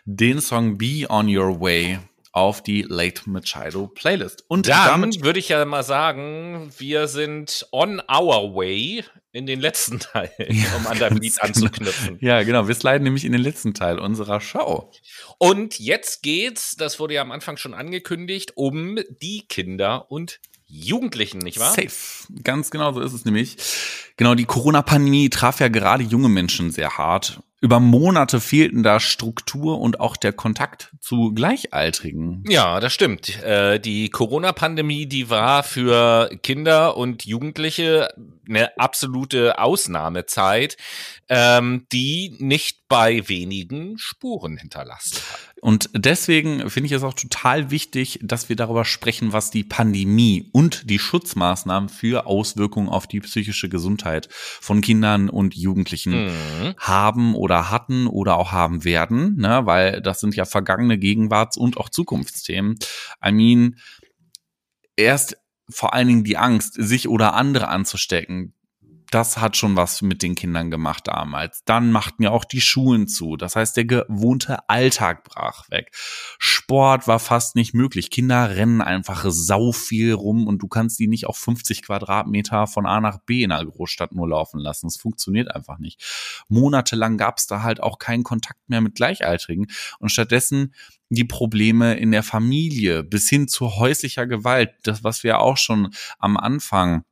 [0.06, 2.00] den Song Be on Your Way
[2.34, 4.46] auf die Late Machado Playlist.
[4.48, 9.60] Und Dann damit würde ich ja mal sagen, wir sind on our way in den
[9.60, 11.48] letzten Teil, ja, um an deinem Lied genau.
[11.48, 12.18] anzuknüpfen.
[12.22, 12.68] Ja, genau.
[12.68, 14.92] Wir sliden nämlich in den letzten Teil unserer Show.
[15.38, 20.40] Und jetzt geht's, das wurde ja am Anfang schon angekündigt, um die Kinder und
[20.72, 21.74] Jugendlichen, nicht wahr?
[21.74, 21.92] Safe.
[22.44, 23.58] Ganz genau so ist es nämlich.
[24.16, 27.42] Genau, die Corona-Pandemie traf ja gerade junge Menschen sehr hart.
[27.64, 32.44] Über Monate fehlten da Struktur und auch der Kontakt zu Gleichaltrigen.
[32.48, 33.44] Ja, das stimmt.
[33.44, 38.10] Äh, die Corona-Pandemie, die war für Kinder und Jugendliche
[38.50, 40.76] eine absolute Ausnahmezeit,
[41.30, 45.51] ähm, die nicht bei wenigen Spuren hinterlassen hat.
[45.62, 50.50] Und deswegen finde ich es auch total wichtig, dass wir darüber sprechen, was die Pandemie
[50.52, 56.74] und die Schutzmaßnahmen für Auswirkungen auf die psychische Gesundheit von Kindern und Jugendlichen mhm.
[56.80, 59.62] haben oder hatten oder auch haben werden, ne?
[59.66, 62.80] weil das sind ja vergangene Gegenwarts- und auch Zukunftsthemen.
[63.24, 63.76] I mean,
[64.96, 65.38] erst
[65.70, 68.56] vor allen Dingen die Angst, sich oder andere anzustecken,
[69.12, 71.64] das hat schon was mit den Kindern gemacht damals.
[71.66, 73.36] Dann machten ja auch die Schulen zu.
[73.36, 75.92] Das heißt, der gewohnte Alltag brach weg.
[76.40, 78.10] Sport war fast nicht möglich.
[78.10, 82.86] Kinder rennen einfach sau viel rum und du kannst die nicht auf 50 Quadratmeter von
[82.86, 84.88] A nach B in einer Großstadt nur laufen lassen.
[84.88, 86.02] Das funktioniert einfach nicht.
[86.48, 89.68] Monatelang gab es da halt auch keinen Kontakt mehr mit Gleichaltrigen
[90.00, 90.74] und stattdessen
[91.10, 95.94] die Probleme in der Familie bis hin zu häuslicher Gewalt, das was wir auch schon
[96.20, 97.04] am Anfang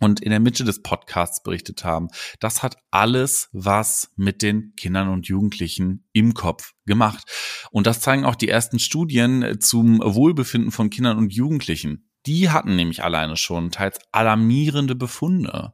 [0.00, 2.08] und in der Mitte des Podcasts berichtet haben.
[2.40, 7.24] Das hat alles was mit den Kindern und Jugendlichen im Kopf gemacht.
[7.70, 12.10] Und das zeigen auch die ersten Studien zum Wohlbefinden von Kindern und Jugendlichen.
[12.26, 15.72] Die hatten nämlich alleine schon teils alarmierende Befunde.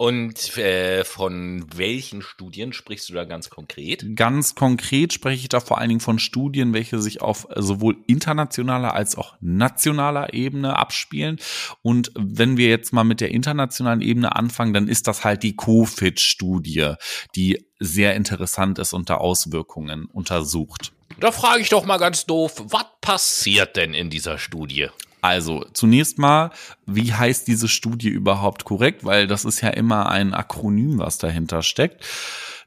[0.00, 4.16] Und äh, von welchen Studien sprichst du da ganz konkret?
[4.16, 8.94] Ganz konkret spreche ich da vor allen Dingen von Studien, welche sich auf sowohl internationaler
[8.94, 11.38] als auch nationaler Ebene abspielen.
[11.82, 15.54] Und wenn wir jetzt mal mit der internationalen Ebene anfangen, dann ist das halt die
[15.54, 16.94] COFID-Studie,
[17.36, 20.94] die sehr interessant ist und da Auswirkungen untersucht.
[21.18, 24.88] Da frage ich doch mal ganz doof, was passiert denn in dieser Studie?
[25.22, 26.50] Also, zunächst mal,
[26.86, 29.04] wie heißt diese Studie überhaupt korrekt?
[29.04, 32.04] Weil das ist ja immer ein Akronym, was dahinter steckt.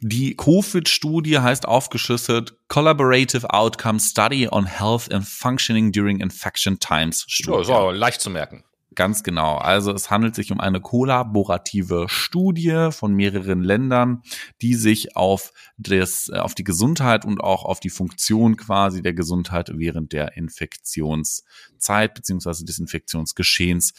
[0.01, 7.70] Die COVID-Studie heißt aufgeschlüsselt Collaborative Outcome Study on Health and Functioning During Infection Times Studie.
[7.70, 8.64] Ja, so, leicht zu merken.
[8.96, 9.58] Ganz genau.
[9.58, 14.22] Also es handelt sich um eine kollaborative Studie von mehreren Ländern,
[14.62, 19.72] die sich auf das, auf die Gesundheit und auch auf die Funktion quasi der Gesundheit
[19.74, 23.94] während der Infektionszeit beziehungsweise des Infektionsgeschehens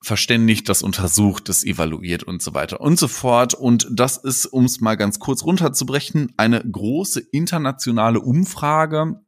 [0.00, 3.54] verständigt, das untersucht, das evaluiert und so weiter und so fort.
[3.54, 9.20] Und das ist, um es mal ganz kurz runterzubrechen, eine große internationale Umfrage,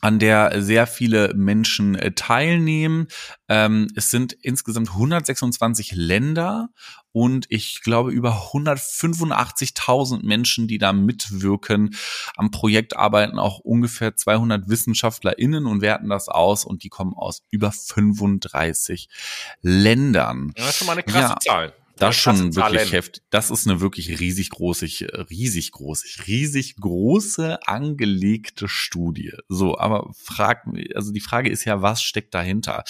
[0.00, 3.08] an der sehr viele Menschen äh, teilnehmen.
[3.48, 6.70] Ähm, es sind insgesamt 126 Länder
[7.12, 11.96] und ich glaube über 185.000 Menschen, die da mitwirken.
[12.36, 17.42] Am Projekt arbeiten auch ungefähr 200 WissenschaftlerInnen und werten das aus und die kommen aus
[17.50, 19.08] über 35
[19.62, 20.52] Ländern.
[20.56, 21.40] Ja, das ist schon mal eine krasse ja.
[21.40, 21.72] Zahl.
[21.98, 23.22] Das ist schon wirklich heftig.
[23.30, 24.86] Das ist eine wirklich riesig große,
[25.30, 29.32] riesig große, riesig große angelegte Studie.
[29.48, 32.84] So, aber frag, also die Frage ist ja, was steckt dahinter?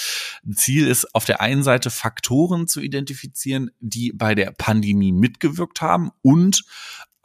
[0.55, 6.11] Ziel ist auf der einen Seite Faktoren zu identifizieren, die bei der Pandemie mitgewirkt haben
[6.23, 6.65] und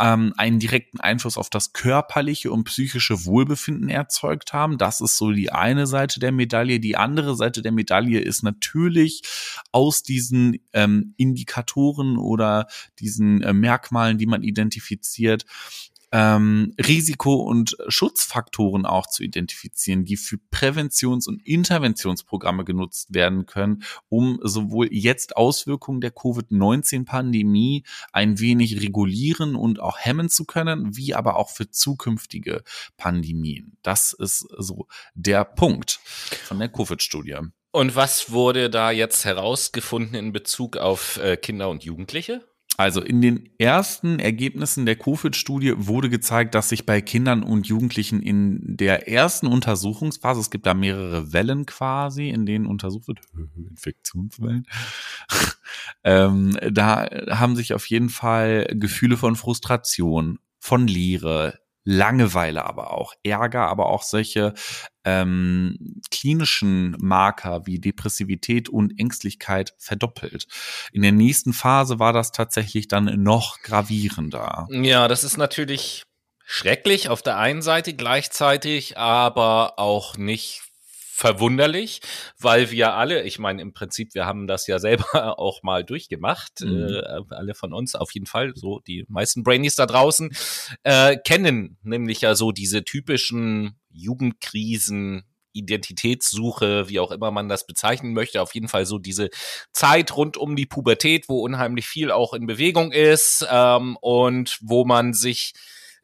[0.04, 4.78] ähm, einen direkten Einfluss auf das körperliche und psychische Wohlbefinden erzeugt haben.
[4.78, 6.82] Das ist so die eine Seite der Medaille.
[6.82, 9.22] Die andere Seite der Medaille ist natürlich
[9.72, 12.68] aus diesen ähm, Indikatoren oder
[13.00, 15.46] diesen äh, Merkmalen, die man identifiziert,
[16.14, 23.84] ähm, Risiko- und Schutzfaktoren auch zu identifizieren, die für Präventions- und Interventionsprogramme genutzt werden können,
[24.10, 31.16] um sowohl jetzt Auswirkungen der Covid-19-Pandemie ein wenig regulieren und auch hemmen zu können, wie
[31.16, 32.64] aber auch für zukünftige
[32.96, 33.78] Pandemien.
[33.82, 36.00] Das ist so der Punkt
[36.44, 37.40] von der Covid-Studie.
[37.72, 42.46] Und was wurde da jetzt herausgefunden in Bezug auf äh, Kinder und Jugendliche?
[42.76, 48.20] Also in den ersten Ergebnissen der Covid-Studie wurde gezeigt, dass sich bei Kindern und Jugendlichen
[48.20, 53.20] in der ersten Untersuchungsphase, es gibt da mehrere Wellen quasi, in denen untersucht wird,
[53.70, 54.66] Infektionswellen,
[56.04, 63.14] ähm, da haben sich auf jeden Fall Gefühle von Frustration, von Leere, Langeweile aber auch,
[63.24, 64.54] Ärger, aber auch solche
[65.04, 70.48] ähm, klinischen Marker wie Depressivität und Ängstlichkeit verdoppelt.
[70.92, 74.68] In der nächsten Phase war das tatsächlich dann noch gravierender.
[74.72, 76.06] Ja, das ist natürlich
[76.46, 80.64] schrecklich auf der einen Seite gleichzeitig, aber auch nicht
[81.16, 82.02] verwunderlich,
[82.40, 86.62] weil wir alle, ich meine im Prinzip, wir haben das ja selber auch mal durchgemacht,
[86.62, 86.88] mhm.
[86.88, 90.36] äh, alle von uns auf jeden Fall, so die meisten Brainies da draußen,
[90.82, 98.14] äh, kennen nämlich ja so diese typischen Jugendkrisen, Identitätssuche, wie auch immer man das bezeichnen
[98.14, 99.30] möchte, auf jeden Fall so diese
[99.72, 104.84] Zeit rund um die Pubertät, wo unheimlich viel auch in Bewegung ist ähm, und wo
[104.84, 105.54] man sich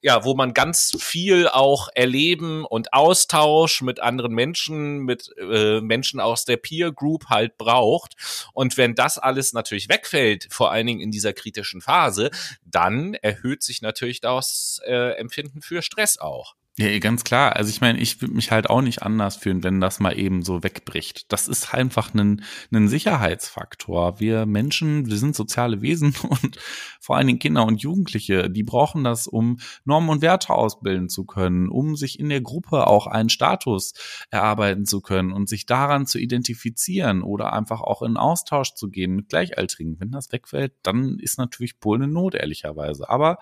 [0.02, 6.20] ja, wo man ganz viel auch erleben und Austausch mit anderen Menschen, mit äh, Menschen
[6.20, 8.16] aus der Peer Group halt braucht.
[8.54, 12.32] Und wenn das alles natürlich wegfällt, vor allen Dingen in dieser kritischen Phase,
[12.64, 16.56] dann erhöht sich natürlich das äh, Empfinden für Stress auch.
[16.82, 17.58] Ja, ganz klar.
[17.58, 20.44] Also ich meine, ich würde mich halt auch nicht anders fühlen, wenn das mal eben
[20.44, 21.30] so wegbricht.
[21.30, 24.22] Das ist einfach ein, ein Sicherheitsfaktor.
[24.22, 26.58] Wir Menschen, wir sind soziale Wesen und
[27.02, 31.26] vor allen Dingen Kinder und Jugendliche, die brauchen das, um Normen und Werte ausbilden zu
[31.26, 33.94] können, um sich in der Gruppe auch einen Status
[34.30, 39.18] erarbeiten zu können und sich daran zu identifizieren oder einfach auch in Austausch zu gehen
[39.18, 40.00] mit Gleichaltrigen.
[40.00, 43.10] Wenn das wegfällt, dann ist natürlich Polen eine Not, ehrlicherweise.
[43.10, 43.40] Aber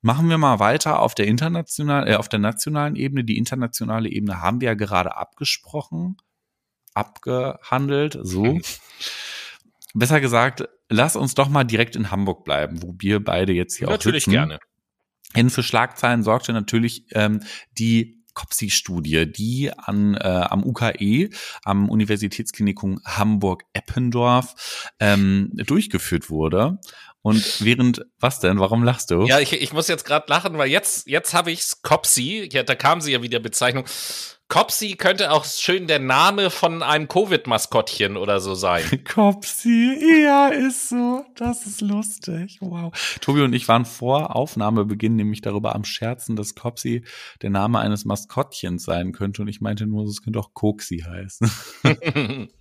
[0.00, 3.24] Machen wir mal weiter auf der internationalen, äh, auf der nationalen Ebene.
[3.24, 6.16] Die internationale Ebene haben wir ja gerade abgesprochen,
[6.94, 8.60] abgehandelt, so.
[9.94, 13.88] Besser gesagt, lass uns doch mal direkt in Hamburg bleiben, wo wir beide jetzt hier
[13.88, 14.58] natürlich auch Natürlich gerne.
[15.34, 17.42] Hin für Schlagzeilen sorgte natürlich ähm,
[17.72, 21.30] die COPSI-Studie, die an, äh, am UKE,
[21.64, 26.78] am Universitätsklinikum Hamburg-Eppendorf, ähm, durchgeführt wurde.
[27.22, 28.60] Und während, was denn?
[28.60, 29.26] Warum lachst du?
[29.26, 32.74] Ja, ich, ich muss jetzt gerade lachen, weil jetzt, jetzt habe ich's Copsy, ja, da
[32.74, 33.84] kam sie ja wieder Bezeichnung.
[34.48, 38.82] Copsy könnte auch schön der Name von einem Covid-Maskottchen oder so sein.
[39.04, 41.22] Copsy, ja, ist so.
[41.34, 42.56] Das ist lustig.
[42.60, 42.92] Wow.
[43.20, 47.04] Tobi und ich waren vor Aufnahmebeginn nämlich darüber am Scherzen, dass Copsy
[47.42, 49.42] der Name eines Maskottchens sein könnte.
[49.42, 51.50] Und ich meinte nur, es könnte auch Koksi heißen.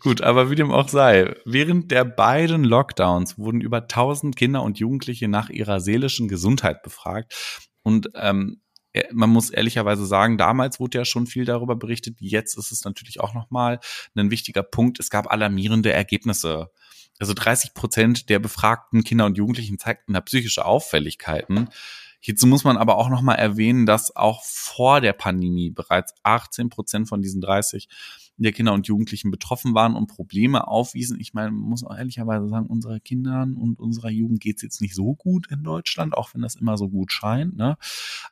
[0.00, 4.78] Gut, aber wie dem auch sei, während der beiden Lockdowns wurden über 1000 Kinder und
[4.78, 7.68] Jugendliche nach ihrer seelischen Gesundheit befragt.
[7.82, 8.60] Und ähm,
[8.92, 12.16] e, man muss ehrlicherweise sagen, damals wurde ja schon viel darüber berichtet.
[12.20, 13.80] Jetzt ist es natürlich auch nochmal
[14.14, 15.00] ein wichtiger Punkt.
[15.00, 16.70] Es gab alarmierende Ergebnisse.
[17.18, 21.68] Also 30 Prozent der befragten Kinder und Jugendlichen zeigten da psychische Auffälligkeiten.
[22.24, 27.08] Hierzu muss man aber auch nochmal erwähnen, dass auch vor der Pandemie bereits 18 Prozent
[27.08, 27.88] von diesen 30
[28.42, 31.20] der Kinder und Jugendlichen betroffen waren und Probleme aufwiesen.
[31.20, 34.94] Ich meine, man muss auch ehrlicherweise sagen, unsere Kindern und unserer Jugend geht's jetzt nicht
[34.94, 37.56] so gut in Deutschland, auch wenn das immer so gut scheint.
[37.56, 37.76] Ne?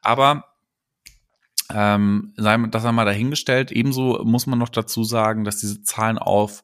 [0.01, 0.45] Aber
[1.73, 3.71] ähm, sei das einmal dahingestellt.
[3.71, 6.63] Ebenso muss man noch dazu sagen, dass diese Zahlen auf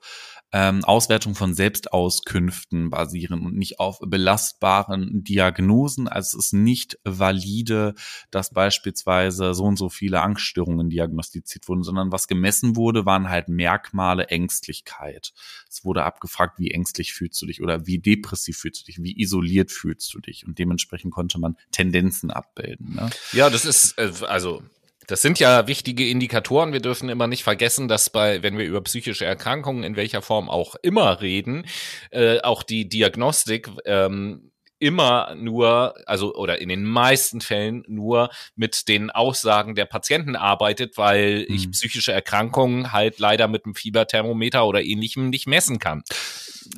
[0.58, 6.08] ähm, Auswertung von Selbstauskünften basieren und nicht auf belastbaren Diagnosen.
[6.08, 7.94] Also es ist nicht valide,
[8.30, 13.48] dass beispielsweise so und so viele Angststörungen diagnostiziert wurden, sondern was gemessen wurde, waren halt
[13.48, 15.34] Merkmale Ängstlichkeit.
[15.68, 19.20] Es wurde abgefragt, wie ängstlich fühlst du dich oder wie depressiv fühlst du dich, wie
[19.20, 22.94] isoliert fühlst du dich und dementsprechend konnte man Tendenzen abbilden.
[22.94, 23.10] Ne?
[23.32, 24.62] Ja, das ist äh, also
[25.06, 26.72] das sind ja wichtige Indikatoren.
[26.72, 30.50] Wir dürfen immer nicht vergessen, dass bei, wenn wir über psychische Erkrankungen in welcher Form
[30.50, 31.66] auch immer reden,
[32.10, 38.88] äh, auch die Diagnostik ähm, immer nur, also oder in den meisten Fällen nur mit
[38.88, 41.54] den Aussagen der Patienten arbeitet, weil mhm.
[41.54, 46.02] ich psychische Erkrankungen halt leider mit einem Fieberthermometer oder ähnlichem nicht messen kann.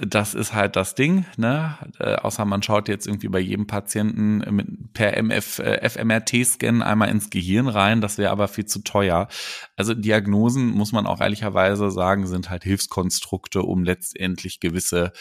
[0.01, 1.76] Das ist halt das Ding, ne?
[1.99, 7.09] Äh, außer man schaut jetzt irgendwie bei jedem Patienten mit, per MF, äh, FMRT-Scan einmal
[7.09, 8.01] ins Gehirn rein.
[8.01, 9.28] Das wäre aber viel zu teuer.
[9.76, 15.12] Also Diagnosen, muss man auch ehrlicherweise sagen, sind halt Hilfskonstrukte, um letztendlich gewisse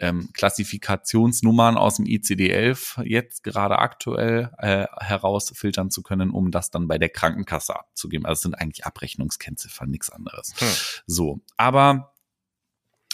[0.00, 6.88] ähm, Klassifikationsnummern aus dem ICD-11 jetzt gerade aktuell äh, herausfiltern zu können, um das dann
[6.88, 8.26] bei der Krankenkasse abzugeben.
[8.26, 10.54] Also es sind eigentlich Abrechnungskennziffern, nichts anderes.
[10.58, 10.68] Hm.
[11.06, 12.12] So, aber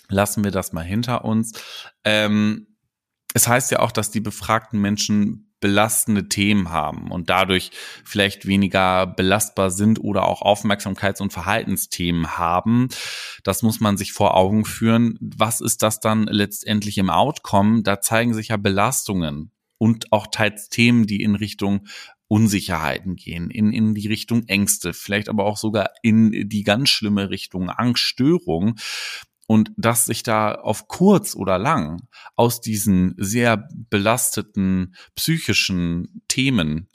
[0.09, 1.53] lassen wir das mal hinter uns.
[2.05, 2.67] Ähm,
[3.35, 7.71] es heißt ja auch, dass die befragten Menschen belastende Themen haben und dadurch
[8.05, 12.89] vielleicht weniger belastbar sind oder auch Aufmerksamkeits- und Verhaltensthemen haben.
[13.45, 15.17] Das muss man sich vor Augen führen.
[15.21, 17.83] Was ist das dann letztendlich im Outcome?
[17.83, 21.87] Da zeigen sich ja Belastungen und auch teils Themen, die in Richtung
[22.27, 27.31] Unsicherheiten gehen, in, in die Richtung Ängste, vielleicht aber auch sogar in die ganz schlimme
[27.31, 28.77] Richtung Angststörung.
[29.53, 36.89] Und dass sich da auf kurz oder lang aus diesen sehr belasteten psychischen Themen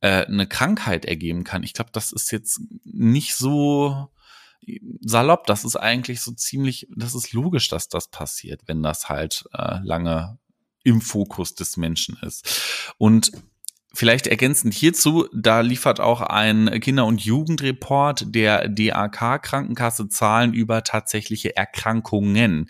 [0.00, 4.08] äh, eine Krankheit ergeben kann, ich glaube, das ist jetzt nicht so
[5.02, 5.44] salopp.
[5.44, 9.78] Das ist eigentlich so ziemlich, das ist logisch, dass das passiert, wenn das halt äh,
[9.82, 10.38] lange
[10.84, 12.94] im Fokus des Menschen ist.
[12.96, 13.32] Und
[13.94, 20.84] Vielleicht ergänzend hierzu, da liefert auch ein Kinder- und Jugendreport der DAK Krankenkasse Zahlen über
[20.84, 22.66] tatsächliche Erkrankungen.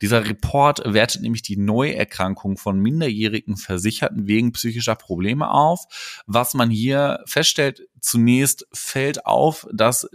[0.00, 5.84] Dieser Report wertet nämlich die Neuerkrankung von minderjährigen Versicherten wegen psychischer Probleme auf.
[6.26, 10.08] Was man hier feststellt, zunächst fällt auf, dass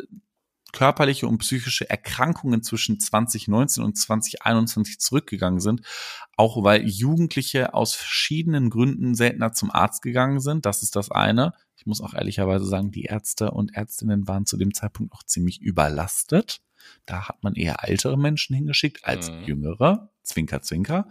[0.72, 5.82] körperliche und psychische Erkrankungen zwischen 2019 und 2021 zurückgegangen sind,
[6.38, 10.66] auch weil Jugendliche aus verschiedenen Gründen seltener zum Arzt gegangen sind.
[10.66, 11.54] Das ist das eine.
[11.76, 15.62] Ich muss auch ehrlicherweise sagen, die Ärzte und Ärztinnen waren zu dem Zeitpunkt noch ziemlich
[15.62, 16.62] überlastet.
[17.06, 19.44] Da hat man eher ältere Menschen hingeschickt als mhm.
[19.44, 20.10] jüngere.
[20.24, 21.08] Zwinker, zwinker.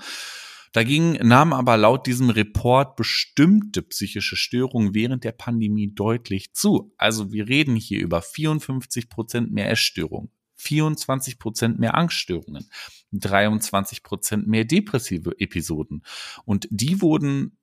[0.73, 6.93] Dagegen nahmen aber laut diesem Report bestimmte psychische Störungen während der Pandemie deutlich zu.
[6.97, 12.69] Also wir reden hier über 54 Prozent mehr Essstörungen, 24 Prozent mehr Angststörungen,
[13.13, 16.03] 23 Prozent mehr depressive Episoden.
[16.45, 17.57] Und die wurden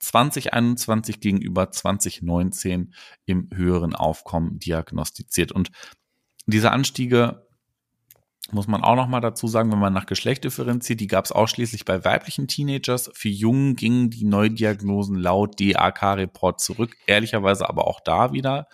[0.00, 2.92] 2021 gegenüber 2019
[3.24, 5.52] im höheren Aufkommen diagnostiziert.
[5.52, 5.70] Und
[6.46, 7.41] diese Anstiege
[8.52, 11.32] muss man auch noch mal dazu sagen, wenn man nach Geschlecht differenziert, die gab es
[11.32, 13.10] ausschließlich bei weiblichen Teenagers.
[13.14, 16.96] Für Jungen gingen die Neudiagnosen laut DAK-Report zurück.
[17.06, 18.68] Ehrlicherweise aber auch da wieder.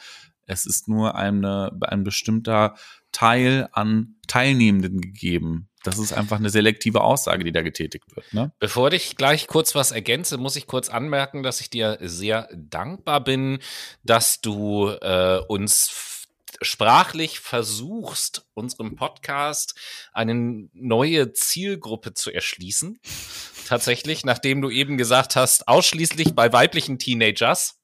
[0.47, 2.75] Es ist nur eine, ein bestimmter
[3.13, 5.69] Teil an Teilnehmenden gegeben.
[5.85, 8.33] Das ist einfach eine selektive Aussage, die da getätigt wird.
[8.33, 8.53] Ne?
[8.59, 13.23] Bevor ich gleich kurz was ergänze, muss ich kurz anmerken, dass ich dir sehr dankbar
[13.23, 13.61] bin,
[14.03, 16.18] dass du äh, uns
[16.63, 19.75] sprachlich versuchst, unserem Podcast
[20.13, 23.01] eine neue Zielgruppe zu erschließen.
[23.67, 27.79] Tatsächlich, nachdem du eben gesagt hast, ausschließlich bei weiblichen Teenagers.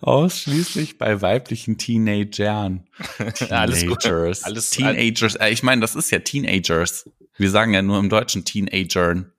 [0.00, 2.86] Ausschließlich bei weiblichen Teenagern.
[3.34, 3.50] Teenagers.
[3.50, 4.06] Alles gut.
[4.06, 5.34] Alles, Teenagers.
[5.36, 7.10] Äh, ich meine, das ist ja Teenagers.
[7.36, 9.32] Wir sagen ja nur im Deutschen Teenagern.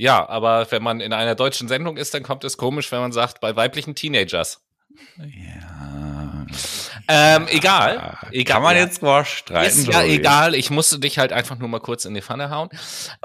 [0.00, 3.12] Ja, aber wenn man in einer deutschen Sendung ist, dann kommt es komisch, wenn man
[3.12, 4.62] sagt, bei weiblichen Teenagers.
[5.18, 6.46] Ja.
[7.06, 8.54] Ähm, egal, egal.
[8.54, 9.68] Kann man jetzt mal streiten.
[9.68, 12.70] Ist ja egal, ich musste dich halt einfach nur mal kurz in die Pfanne hauen.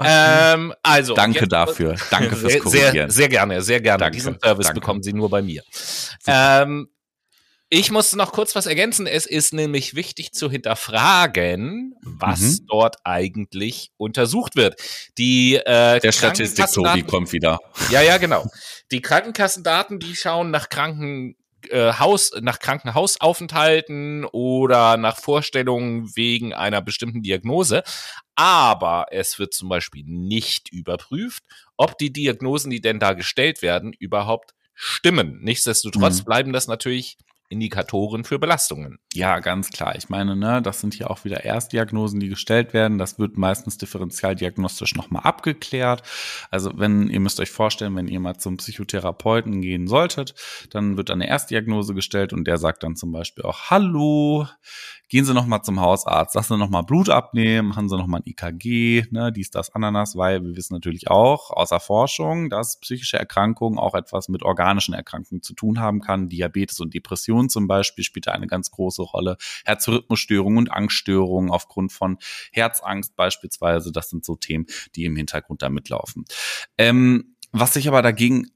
[0.04, 1.14] Ähm, also.
[1.14, 1.96] Danke jetzt, dafür.
[2.10, 2.92] Danke fürs Korrigieren.
[2.92, 4.00] Sehr, sehr gerne, sehr gerne.
[4.00, 4.80] Danke, Diesen Service danke.
[4.80, 5.62] bekommen Sie nur bei mir.
[6.26, 6.90] Ähm,
[7.68, 9.06] ich musste noch kurz was ergänzen.
[9.06, 12.66] Es ist nämlich wichtig zu hinterfragen, was mhm.
[12.68, 14.80] dort eigentlich untersucht wird.
[15.18, 17.58] Die äh, der Statistik Tobi kommt wieder.
[17.90, 18.48] Ja, ja, genau.
[18.92, 27.22] Die Krankenkassendaten, die schauen nach Krankenhaus, äh, nach Krankenhausaufenthalten oder nach Vorstellungen wegen einer bestimmten
[27.22, 27.82] Diagnose.
[28.36, 31.42] Aber es wird zum Beispiel nicht überprüft,
[31.76, 35.40] ob die Diagnosen, die denn da gestellt werden, überhaupt stimmen.
[35.42, 36.24] Nichtsdestotrotz mhm.
[36.24, 37.16] bleiben das natürlich
[37.48, 38.98] Indikatoren für Belastungen.
[39.14, 39.96] Ja, ganz klar.
[39.96, 42.98] Ich meine, ne, das sind hier auch wieder Erstdiagnosen, die gestellt werden.
[42.98, 46.02] Das wird meistens differentialdiagnostisch nochmal abgeklärt.
[46.50, 50.34] Also wenn, ihr müsst euch vorstellen, wenn ihr mal zum Psychotherapeuten gehen solltet,
[50.70, 54.46] dann wird eine Erstdiagnose gestellt und der sagt dann zum Beispiel auch, hallo,
[55.08, 58.06] gehen Sie noch mal zum Hausarzt, lassen Sie noch mal Blut abnehmen, machen Sie noch
[58.06, 62.80] mal ein IKG, ne, dies, das, Ananas, weil wir wissen natürlich auch außer Forschung, dass
[62.80, 66.28] psychische Erkrankungen auch etwas mit organischen Erkrankungen zu tun haben kann.
[66.28, 69.36] Diabetes und Depression zum Beispiel spielt da eine ganz große Rolle.
[69.64, 72.18] Herzrhythmusstörungen und Angststörungen aufgrund von
[72.52, 76.24] Herzangst beispielsweise, das sind so Themen, die im Hintergrund da mitlaufen.
[76.78, 78.50] Ähm, was sich aber dagegen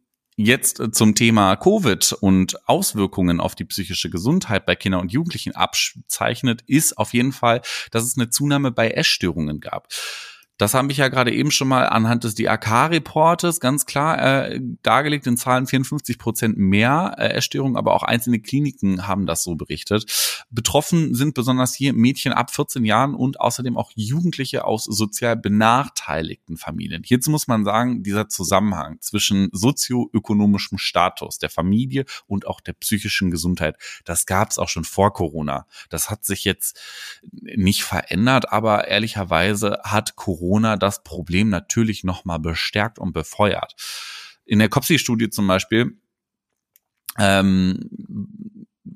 [0.47, 6.62] jetzt zum Thema Covid und Auswirkungen auf die psychische Gesundheit bei Kindern und Jugendlichen abzeichnet,
[6.66, 9.88] ist auf jeden Fall, dass es eine Zunahme bei Essstörungen gab.
[10.61, 15.27] Das habe ich ja gerade eben schon mal anhand des DAK-Reportes ganz klar äh, dargelegt,
[15.27, 20.45] in Zahlen 54 Prozent mehr äh, Essstörungen, aber auch einzelne Kliniken haben das so berichtet.
[20.51, 26.59] Betroffen sind besonders hier Mädchen ab 14 Jahren und außerdem auch Jugendliche aus sozial benachteiligten
[26.59, 27.05] Familien.
[27.07, 33.31] Hierzu muss man sagen, dieser Zusammenhang zwischen sozioökonomischem Status der Familie und auch der psychischen
[33.31, 35.67] Gesundheit, das gab es auch schon vor Corona.
[35.89, 36.79] Das hat sich jetzt
[37.41, 43.76] nicht verändert, aber ehrlicherweise hat Corona Corona das Problem natürlich nochmal bestärkt und befeuert.
[44.44, 46.01] In der COPSI-Studie zum Beispiel
[47.18, 47.88] ähm,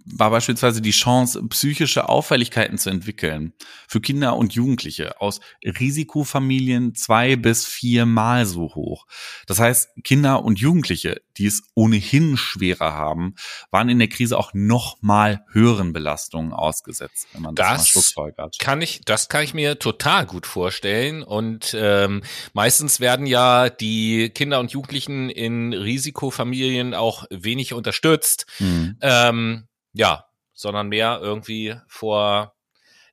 [0.07, 3.55] war beispielsweise die Chance, psychische Auffälligkeiten zu entwickeln
[3.89, 9.07] für Kinder und Jugendliche aus Risikofamilien zwei bis viermal so hoch.
[9.47, 13.35] Das heißt, Kinder und Jugendliche, die es ohnehin schwerer haben,
[13.71, 17.87] waren in der Krise auch noch mal höheren Belastungen ausgesetzt, wenn man das, das mal
[17.87, 18.59] schlussfolgert.
[18.59, 21.23] Kann ich, das kann ich mir total gut vorstellen.
[21.23, 28.47] Und ähm, meistens werden ja die Kinder und Jugendlichen in Risikofamilien auch wenig unterstützt.
[28.59, 28.99] Mhm.
[29.01, 32.55] Ähm, ja, sondern mehr irgendwie vor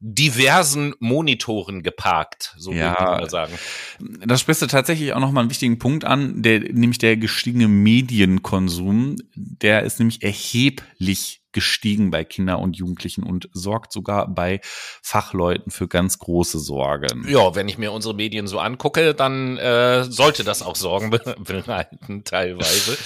[0.03, 3.53] diversen Monitoren geparkt, so ja, würde man sagen.
[4.25, 9.17] Das sprichst du tatsächlich auch nochmal einen wichtigen Punkt an, der, nämlich der gestiegene Medienkonsum,
[9.35, 15.87] der ist nämlich erheblich gestiegen bei Kindern und Jugendlichen und sorgt sogar bei Fachleuten für
[15.87, 17.25] ganz große Sorgen.
[17.27, 21.09] Ja, wenn ich mir unsere Medien so angucke, dann äh, sollte das auch Sorgen
[21.43, 22.97] bereiten teilweise.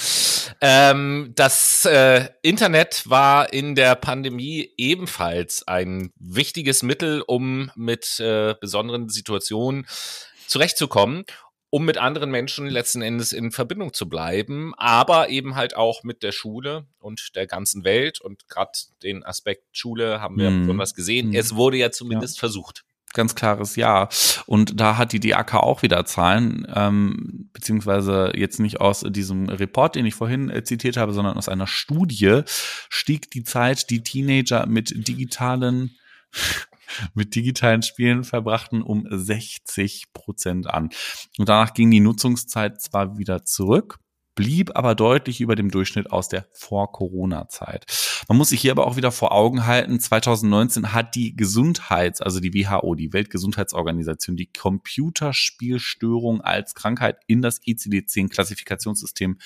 [0.62, 8.56] Ähm, das äh, Internet war in der Pandemie ebenfalls ein wichtiges Mittel, um mit äh,
[8.60, 9.88] besonderen Situationen
[10.48, 11.26] zurechtzukommen
[11.76, 16.24] um mit anderen Menschen letzten Endes in Verbindung zu bleiben, aber eben halt auch mit
[16.24, 18.22] der Schule und der ganzen Welt.
[18.22, 18.72] Und gerade
[19.04, 20.62] den Aspekt Schule haben wir mm.
[20.62, 21.32] besonders gesehen.
[21.32, 21.36] Mm.
[21.36, 22.40] Es wurde ja zumindest ja.
[22.40, 22.86] versucht
[23.16, 24.10] ganz klares Ja.
[24.46, 29.96] Und da hat die DAK auch wieder Zahlen, ähm, beziehungsweise jetzt nicht aus diesem Report,
[29.96, 32.42] den ich vorhin äh, zitiert habe, sondern aus einer Studie
[32.90, 35.98] stieg die Zeit, die Teenager mit digitalen
[37.14, 40.90] mit digitalen Spielen verbrachten um 60 Prozent an.
[41.38, 44.00] Und danach ging die Nutzungszeit zwar wieder zurück,
[44.36, 47.86] blieb aber deutlich über dem Durchschnitt aus der Vor-Corona-Zeit.
[48.28, 52.40] Man muss sich hier aber auch wieder vor Augen halten, 2019 hat die Gesundheits-, also
[52.40, 59.38] die WHO, die Weltgesundheitsorganisation, die Computerspielstörung als Krankheit in das ICD-10-Klassifikationssystem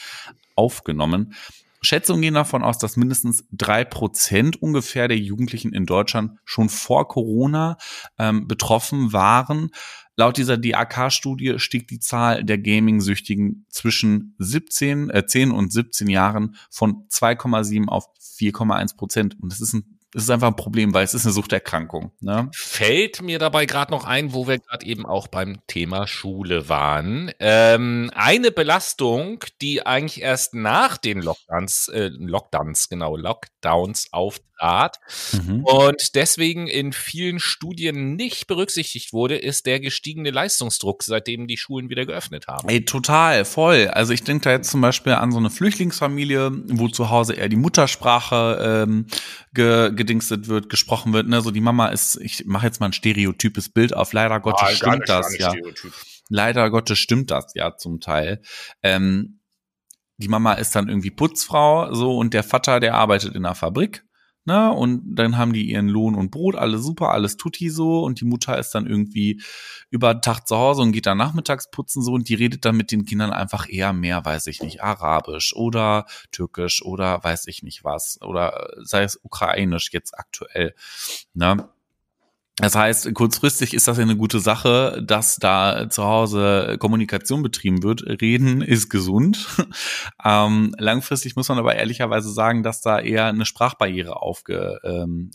[0.55, 1.35] aufgenommen.
[1.81, 7.07] Schätzungen gehen davon aus, dass mindestens drei Prozent ungefähr der Jugendlichen in Deutschland schon vor
[7.07, 7.77] Corona
[8.17, 9.71] ähm, betroffen waren.
[10.19, 16.57] Laut dieser DAK-Studie stieg die Zahl der Gaming-Süchtigen zwischen 17, äh, 10 und 17 Jahren
[16.69, 19.39] von 2,7 auf 4,1 Prozent.
[19.39, 22.11] Und das ist ein es ist einfach ein Problem, weil es ist eine Suchterkrankung.
[22.19, 22.49] Ne?
[22.53, 27.31] Fällt mir dabei gerade noch ein, wo wir gerade eben auch beim Thema Schule waren.
[27.39, 34.97] Ähm, eine Belastung, die eigentlich erst nach den Lockdowns, äh, Lockdowns, genau, Lockdowns auftrat
[35.31, 35.63] mhm.
[35.63, 41.89] und deswegen in vielen Studien nicht berücksichtigt wurde, ist der gestiegene Leistungsdruck, seitdem die Schulen
[41.89, 42.67] wieder geöffnet haben.
[42.67, 43.89] Ey, total, voll.
[43.89, 47.47] Also ich denke da jetzt zum Beispiel an so eine Flüchtlingsfamilie, wo zu Hause eher
[47.47, 49.05] die Muttersprache ähm,
[49.53, 51.27] ge gedingstet wird, gesprochen wird.
[51.27, 51.41] Ne?
[51.41, 54.13] So die Mama ist, ich mache jetzt mal ein stereotypes Bild auf.
[54.13, 55.51] Leider Gottes ah, stimmt nicht, das ja.
[55.51, 55.93] Stereotyp.
[56.29, 58.41] Leider Gottes stimmt das ja zum Teil.
[58.81, 59.41] Ähm,
[60.17, 64.03] die Mama ist dann irgendwie Putzfrau, so und der Vater, der arbeitet in einer Fabrik
[64.49, 64.73] Ne?
[64.73, 68.03] Und dann haben die ihren Lohn und Brot, alles super, alles tutti so.
[68.03, 69.43] Und die Mutter ist dann irgendwie
[69.91, 72.13] über Tag zu Hause und geht dann nachmittags putzen so.
[72.13, 76.07] Und die redet dann mit den Kindern einfach eher mehr, weiß ich nicht, Arabisch oder
[76.31, 78.19] Türkisch oder weiß ich nicht was.
[78.23, 80.73] Oder sei es Ukrainisch jetzt aktuell.
[81.35, 81.69] Ne?
[82.59, 87.83] Das heißt, kurzfristig ist das ja eine gute Sache, dass da zu Hause Kommunikation betrieben
[87.83, 88.03] wird.
[88.21, 89.47] Reden ist gesund.
[90.25, 95.31] ähm, langfristig muss man aber ehrlicherweise sagen, dass da eher eine Sprachbarriere aufge, ähm,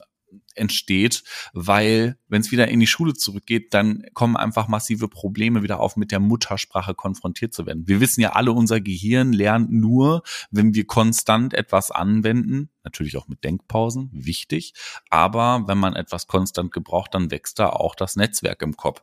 [0.56, 5.80] entsteht, weil wenn es wieder in die Schule zurückgeht, dann kommen einfach massive Probleme wieder
[5.80, 7.86] auf, mit der Muttersprache konfrontiert zu werden.
[7.86, 13.28] Wir wissen ja alle, unser Gehirn lernt nur, wenn wir konstant etwas anwenden, natürlich auch
[13.28, 14.74] mit Denkpausen, wichtig,
[15.10, 19.02] aber wenn man etwas konstant gebraucht, dann wächst da auch das Netzwerk im Kopf.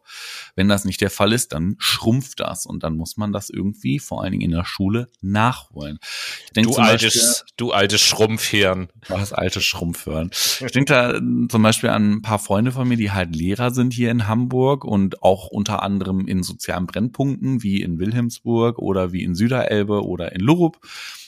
[0.55, 3.99] Wenn das nicht der Fall ist, dann schrumpft das und dann muss man das irgendwie,
[3.99, 5.99] vor allen Dingen in der Schule, nachholen.
[6.45, 8.89] Ich denk du, altes, Beispiel, du altes Schrumpfhirn.
[9.07, 10.29] Das alte Schrumpfhirn.
[10.33, 11.19] Ich denke da
[11.49, 14.83] zum Beispiel an ein paar Freunde von mir, die halt Lehrer sind hier in Hamburg
[14.83, 20.33] und auch unter anderem in sozialen Brennpunkten wie in Wilhelmsburg oder wie in Süderelbe oder
[20.33, 20.79] in Lurup.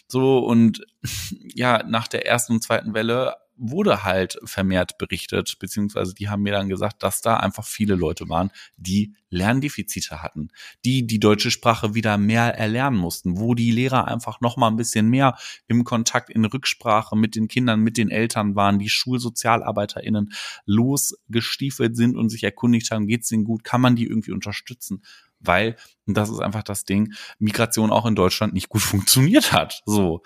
[0.08, 0.86] So und
[1.56, 3.36] ja, nach der ersten und zweiten Welle
[3.66, 8.28] wurde halt vermehrt berichtet, beziehungsweise die haben mir dann gesagt, dass da einfach viele Leute
[8.28, 10.50] waren, die Lerndefizite hatten,
[10.84, 14.76] die die deutsche Sprache wieder mehr erlernen mussten, wo die Lehrer einfach noch mal ein
[14.76, 15.38] bisschen mehr
[15.68, 20.34] im Kontakt in Rücksprache mit den Kindern, mit den Eltern waren, die Schulsozialarbeiterinnen
[20.66, 25.02] losgestiefelt sind und sich erkundigt haben, geht's denen gut, kann man die irgendwie unterstützen?
[25.40, 29.82] Weil, und das ist einfach das Ding, Migration auch in Deutschland nicht gut funktioniert hat.
[29.86, 30.22] So.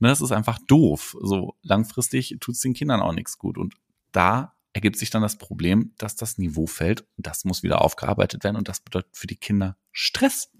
[0.00, 1.16] Ne, das ist einfach doof.
[1.20, 3.58] So langfristig tut es den Kindern auch nichts gut.
[3.58, 3.74] Und
[4.12, 7.04] da ergibt sich dann das Problem, dass das Niveau fällt.
[7.16, 8.56] Das muss wieder aufgearbeitet werden.
[8.56, 10.50] Und das bedeutet für die Kinder Stress.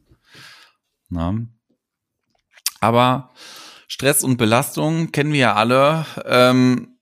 [1.09, 1.35] Na?
[2.81, 3.33] Aber
[3.87, 6.05] Stress und Belastung kennen wir ja alle.
[6.25, 6.98] Ähm,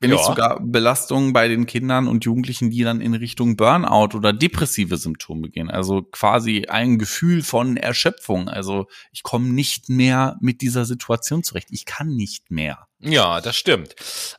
[0.00, 0.16] wenn ja.
[0.16, 4.96] nicht sogar Belastungen bei den Kindern und Jugendlichen, die dann in Richtung Burnout oder depressive
[4.96, 5.70] Symptome gehen.
[5.70, 8.48] Also quasi ein Gefühl von Erschöpfung.
[8.48, 11.68] Also ich komme nicht mehr mit dieser Situation zurecht.
[11.70, 12.86] Ich kann nicht mehr.
[13.00, 13.94] Ja, das stimmt.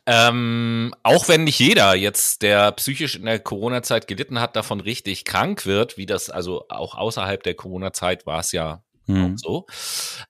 [0.08, 5.26] Ähm, auch wenn nicht jeder jetzt, der psychisch in der Corona-Zeit gelitten hat, davon richtig
[5.26, 9.38] krank wird, wie das also auch außerhalb der Corona-Zeit war es ja hm.
[9.38, 9.68] so.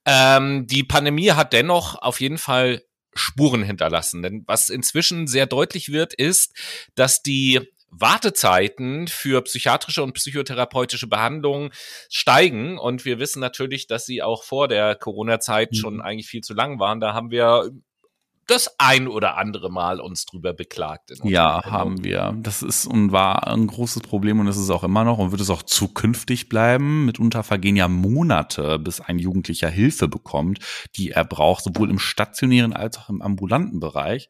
[0.06, 4.22] Ähm, die Pandemie hat dennoch auf jeden Fall Spuren hinterlassen.
[4.22, 6.56] Denn was inzwischen sehr deutlich wird, ist,
[6.96, 7.60] dass die
[7.92, 11.72] Wartezeiten für psychiatrische und psychotherapeutische Behandlungen
[12.10, 12.78] steigen.
[12.78, 15.76] Und wir wissen natürlich, dass sie auch vor der Corona-Zeit mhm.
[15.76, 17.02] schon eigentlich viel zu lang waren.
[17.02, 17.70] Da haben wir
[18.48, 21.12] das ein oder andere Mal uns drüber beklagt.
[21.24, 22.36] Ja, haben wir.
[22.42, 25.42] Das ist und war ein großes Problem und ist es auch immer noch und wird
[25.42, 27.06] es auch zukünftig bleiben.
[27.06, 30.60] Mitunter vergehen ja Monate, bis ein Jugendlicher Hilfe bekommt,
[30.96, 34.30] die er braucht, sowohl im stationären als auch im ambulanten Bereich.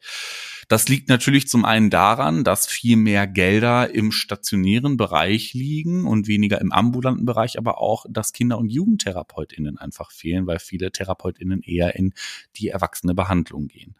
[0.68, 6.28] Das liegt natürlich zum einen daran, dass viel mehr Gelder im stationären Bereich liegen und
[6.28, 11.62] weniger im ambulanten Bereich, aber auch, dass Kinder- und JugendtherapeutInnen einfach fehlen, weil viele TherapeutInnen
[11.62, 12.14] eher in
[12.56, 13.96] die erwachsene Behandlung gehen.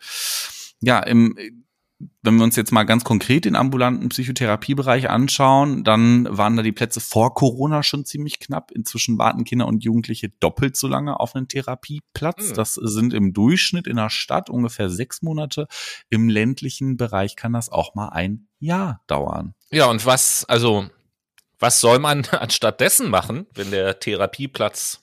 [0.81, 1.37] Ja, im
[2.23, 6.73] wenn wir uns jetzt mal ganz konkret den ambulanten Psychotherapiebereich anschauen, dann waren da die
[6.73, 8.71] Plätze vor Corona schon ziemlich knapp.
[8.71, 12.51] Inzwischen warten Kinder und Jugendliche doppelt so lange auf einen Therapieplatz.
[12.51, 12.55] Mhm.
[12.55, 15.67] Das sind im Durchschnitt in der Stadt ungefähr sechs Monate.
[16.09, 19.55] Im ländlichen Bereich kann das auch mal ein Jahr dauern.
[19.71, 20.87] Ja, und was, also,
[21.59, 25.01] was soll man anstatt dessen machen, wenn der Therapieplatz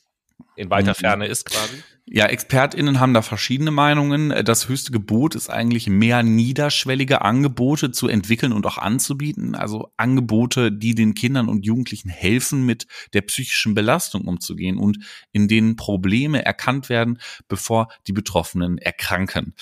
[0.56, 0.96] in weiter mhm.
[0.96, 1.84] Ferne ist quasi?
[2.12, 4.34] Ja, ExpertInnen haben da verschiedene Meinungen.
[4.44, 9.54] Das höchste Gebot ist eigentlich mehr niederschwellige Angebote zu entwickeln und auch anzubieten.
[9.54, 14.98] Also Angebote, die den Kindern und Jugendlichen helfen, mit der psychischen Belastung umzugehen und
[15.34, 19.54] in denen Probleme erkannt werden, bevor die Betroffenen erkranken.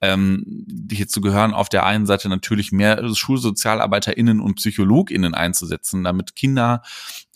[0.00, 6.82] Ähm, hierzu gehören auf der einen Seite natürlich mehr SchulsozialarbeiterInnen und PsychologInnen einzusetzen, damit Kinder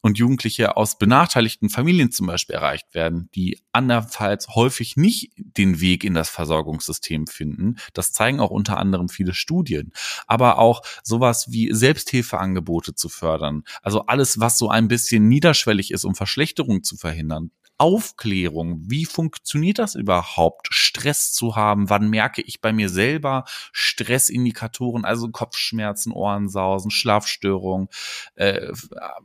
[0.04, 6.04] und Jugendliche aus benachteiligten Familien zum Beispiel erreicht werden, die andernfalls häufig nicht den Weg
[6.04, 7.76] in das Versorgungssystem finden.
[7.94, 9.92] Das zeigen auch unter anderem viele Studien.
[10.26, 13.64] Aber auch sowas wie Selbsthilfeangebote zu fördern.
[13.82, 17.50] Also alles, was so ein bisschen niederschwellig ist, um Verschlechterung zu verhindern.
[17.78, 18.80] Aufklärung.
[18.86, 21.90] Wie funktioniert das überhaupt, Stress zu haben?
[21.90, 27.88] Wann merke ich bei mir selber Stressindikatoren, also Kopfschmerzen, Ohrensausen, Schlafstörungen,
[28.36, 28.72] äh,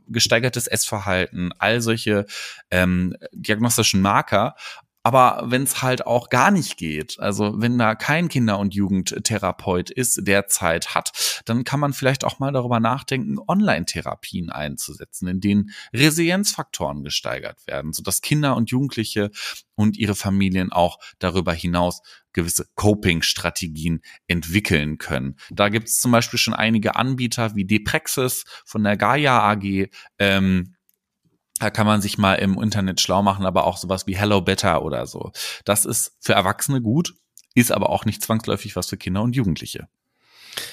[0.08, 2.26] gesteigertes Essverhalten, all solche
[2.70, 4.56] ähm, diagnostischen Marker
[5.02, 9.90] aber wenn es halt auch gar nicht geht, also wenn da kein Kinder- und Jugendtherapeut
[9.90, 15.40] ist, der Zeit hat, dann kann man vielleicht auch mal darüber nachdenken, Online-Therapien einzusetzen, in
[15.40, 19.30] denen Resilienzfaktoren gesteigert werden, sodass Kinder und Jugendliche
[19.74, 25.36] und ihre Familien auch darüber hinaus gewisse Coping-Strategien entwickeln können.
[25.50, 29.88] Da gibt es zum Beispiel schon einige Anbieter wie Depraxis von der Gaia AG,
[30.18, 30.74] ähm,
[31.60, 34.82] da kann man sich mal im Internet schlau machen, aber auch sowas wie Hello Better
[34.82, 35.30] oder so.
[35.64, 37.14] Das ist für Erwachsene gut,
[37.54, 39.88] ist aber auch nicht zwangsläufig was für Kinder und Jugendliche.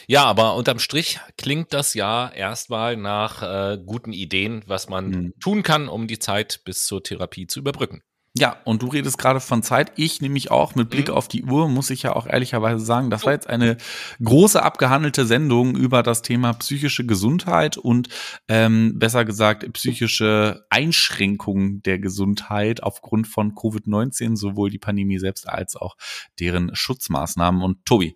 [0.08, 5.34] Ja, aber unterm Strich klingt das ja erstmal nach äh, guten Ideen, was man mhm.
[5.40, 8.02] tun kann, um die Zeit bis zur Therapie zu überbrücken.
[8.40, 9.92] Ja, und du redest gerade von Zeit.
[9.96, 11.14] Ich nämlich auch mit Blick mhm.
[11.14, 13.78] auf die Uhr, muss ich ja auch ehrlicherweise sagen, das war jetzt eine
[14.24, 18.10] große abgehandelte Sendung über das Thema psychische Gesundheit und
[18.48, 25.76] ähm, besser gesagt psychische Einschränkungen der Gesundheit aufgrund von Covid-19, sowohl die Pandemie selbst als
[25.76, 25.96] auch
[26.40, 27.62] deren Schutzmaßnahmen.
[27.62, 28.16] Und Tobi,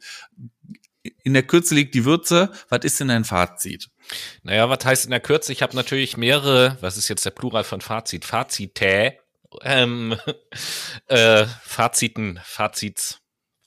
[1.23, 2.51] in der Kürze liegt die Würze.
[2.69, 3.89] Was ist denn dein Fazit?
[4.43, 5.51] Naja, was heißt in der Kürze?
[5.51, 8.25] Ich habe natürlich mehrere, was ist jetzt der Plural von Fazit?
[8.25, 9.17] Fazite
[9.63, 10.15] ähm,
[11.07, 13.19] äh, Faziten, Fazits.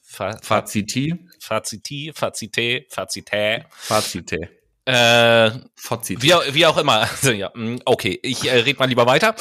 [0.02, 1.26] Fa Faziti?
[1.40, 3.66] Faziti, Fazite, Fazite.
[3.70, 4.48] Fazite.
[4.84, 6.22] Äh, Fazit.
[6.22, 7.08] Wie, wie auch immer.
[7.10, 9.34] Also, ja, mm, okay, ich äh, rede mal lieber weiter.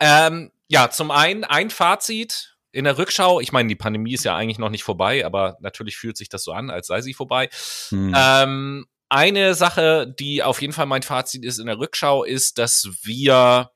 [0.00, 4.36] Ähm, ja, zum einen ein Fazit in der Rückschau, ich meine, die Pandemie ist ja
[4.36, 7.48] eigentlich noch nicht vorbei, aber natürlich fühlt sich das so an, als sei sie vorbei.
[7.88, 8.12] Hm.
[8.14, 12.88] Ähm, eine Sache, die auf jeden Fall mein Fazit ist in der Rückschau, ist, dass
[13.02, 13.70] wir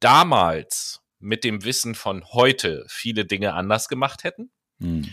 [0.00, 4.50] damals mit dem Wissen von heute viele Dinge anders gemacht hätten.
[4.80, 5.08] Hm.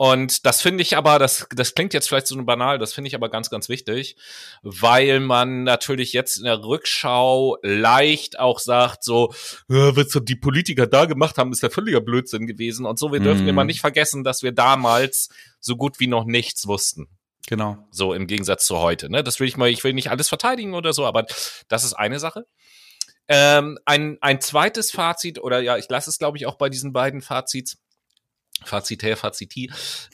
[0.00, 3.14] Und das finde ich aber, das, das klingt jetzt vielleicht so banal, das finde ich
[3.14, 4.16] aber ganz, ganz wichtig,
[4.62, 9.34] weil man natürlich jetzt in der Rückschau leicht auch sagt, so,
[9.68, 12.86] was die Politiker da gemacht haben, ist ja völliger Blödsinn gewesen.
[12.86, 13.66] Und so, wir dürfen immer mhm.
[13.66, 15.28] nicht vergessen, dass wir damals
[15.58, 17.08] so gut wie noch nichts wussten.
[17.46, 17.76] Genau.
[17.90, 19.10] So im Gegensatz zu heute.
[19.10, 19.22] Ne?
[19.22, 21.26] Das will ich mal, ich will nicht alles verteidigen oder so, aber
[21.68, 22.46] das ist eine Sache.
[23.32, 26.92] Ähm, ein, ein zweites Fazit, oder ja, ich lasse es, glaube ich, auch bei diesen
[26.92, 27.78] beiden Fazits
[28.64, 29.70] Fazitär, Faziti,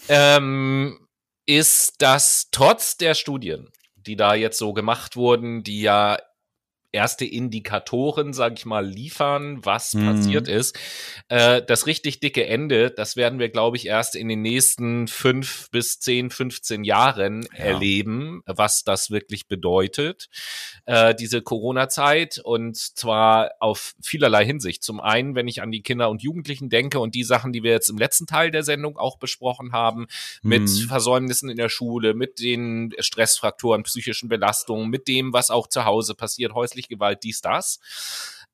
[0.08, 1.08] ähm,
[1.46, 6.18] ist, dass trotz der Studien, die da jetzt so gemacht wurden, die ja
[6.96, 10.06] erste Indikatoren, sag ich mal, liefern, was mhm.
[10.06, 10.78] passiert ist.
[11.28, 15.70] Äh, das richtig dicke Ende, das werden wir, glaube ich, erst in den nächsten fünf
[15.70, 17.64] bis zehn, 15 Jahren ja.
[17.64, 20.28] erleben, was das wirklich bedeutet,
[20.86, 22.40] äh, diese Corona-Zeit.
[22.42, 24.82] Und zwar auf vielerlei Hinsicht.
[24.82, 27.72] Zum einen, wenn ich an die Kinder und Jugendlichen denke und die Sachen, die wir
[27.72, 30.06] jetzt im letzten Teil der Sendung auch besprochen haben,
[30.40, 30.88] mit mhm.
[30.88, 36.14] Versäumnissen in der Schule, mit den Stressfrakturen, psychischen Belastungen, mit dem, was auch zu Hause
[36.14, 37.80] passiert, häuslich Gewalt, dies, das.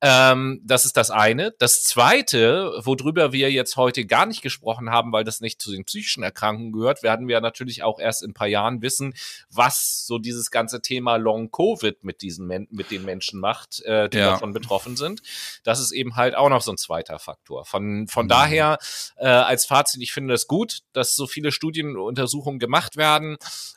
[0.04, 1.52] Ähm, das ist das eine.
[1.60, 5.84] Das zweite, worüber wir jetzt heute gar nicht gesprochen haben, weil das nicht zu den
[5.84, 9.14] psychischen Erkrankungen gehört, werden wir natürlich auch erst in ein paar Jahren wissen,
[9.48, 14.18] was so dieses ganze Thema Long Covid mit diesen mit den Menschen macht, äh, die
[14.18, 14.32] ja.
[14.32, 15.22] davon betroffen sind.
[15.62, 17.64] Das ist eben halt auch noch so ein zweiter Faktor.
[17.64, 18.30] Von, von mhm.
[18.30, 18.78] daher
[19.18, 23.36] äh, als Fazit, ich finde es gut, dass so viele Studienuntersuchungen gemacht werden.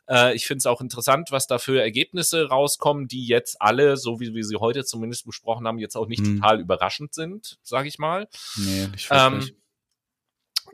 [0.10, 4.20] Äh, ich finde es auch interessant, was da für Ergebnisse rauskommen, die jetzt alle, so
[4.20, 6.42] wie wir sie heute zumindest besprochen haben, jetzt auch nicht nicht hm.
[6.42, 8.28] total überraschend sind, sage ich mal.
[8.58, 9.08] Nee, wirklich.
[9.12, 9.50] Ähm,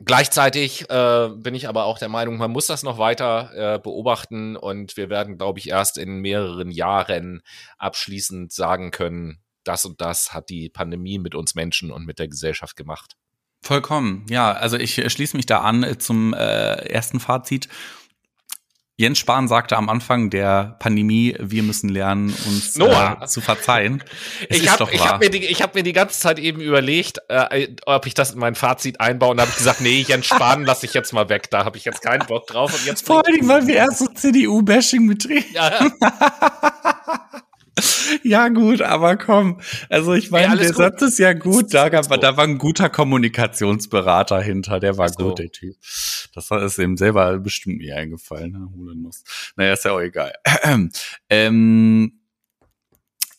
[0.04, 4.56] Gleichzeitig äh, bin ich aber auch der Meinung, man muss das noch weiter äh, beobachten
[4.56, 7.42] und wir werden, glaube ich, erst in mehreren Jahren
[7.78, 12.28] abschließend sagen können, das und das hat die Pandemie mit uns Menschen und mit der
[12.28, 13.16] Gesellschaft gemacht.
[13.62, 14.52] Vollkommen, ja.
[14.52, 17.68] Also ich schließe mich da an zum äh, ersten Fazit.
[18.98, 24.04] Jens Spahn sagte am Anfang der Pandemie, wir müssen lernen, uns äh, zu verzeihen.
[24.50, 27.68] Es ich habe hab mir, die, ich hab mir die ganze Zeit eben überlegt, äh,
[27.86, 30.92] ob ich das in mein Fazit einbaue und habe gesagt, nee, Jens Spahn lasse ich
[30.92, 31.50] jetzt mal weg.
[31.50, 32.74] Da habe ich jetzt keinen Bock drauf.
[32.74, 35.46] Und jetzt Vor allem, weil wir erst so CDU-Bashing betrieben.
[35.54, 36.71] Ja, ja.
[38.22, 39.60] Ja, gut, aber komm.
[39.88, 40.76] Also ich meine, der gut.
[40.76, 41.72] Satz ist ja gut.
[41.72, 45.28] Da, gab, da war ein guter Kommunikationsberater hinter, der war so.
[45.28, 45.76] gut, der Typ.
[46.34, 48.68] Das ist ihm selber bestimmt nie eingefallen, ne?
[48.74, 49.24] Hulenuss.
[49.56, 50.32] Naja, ist ja auch egal.
[51.30, 52.21] ähm,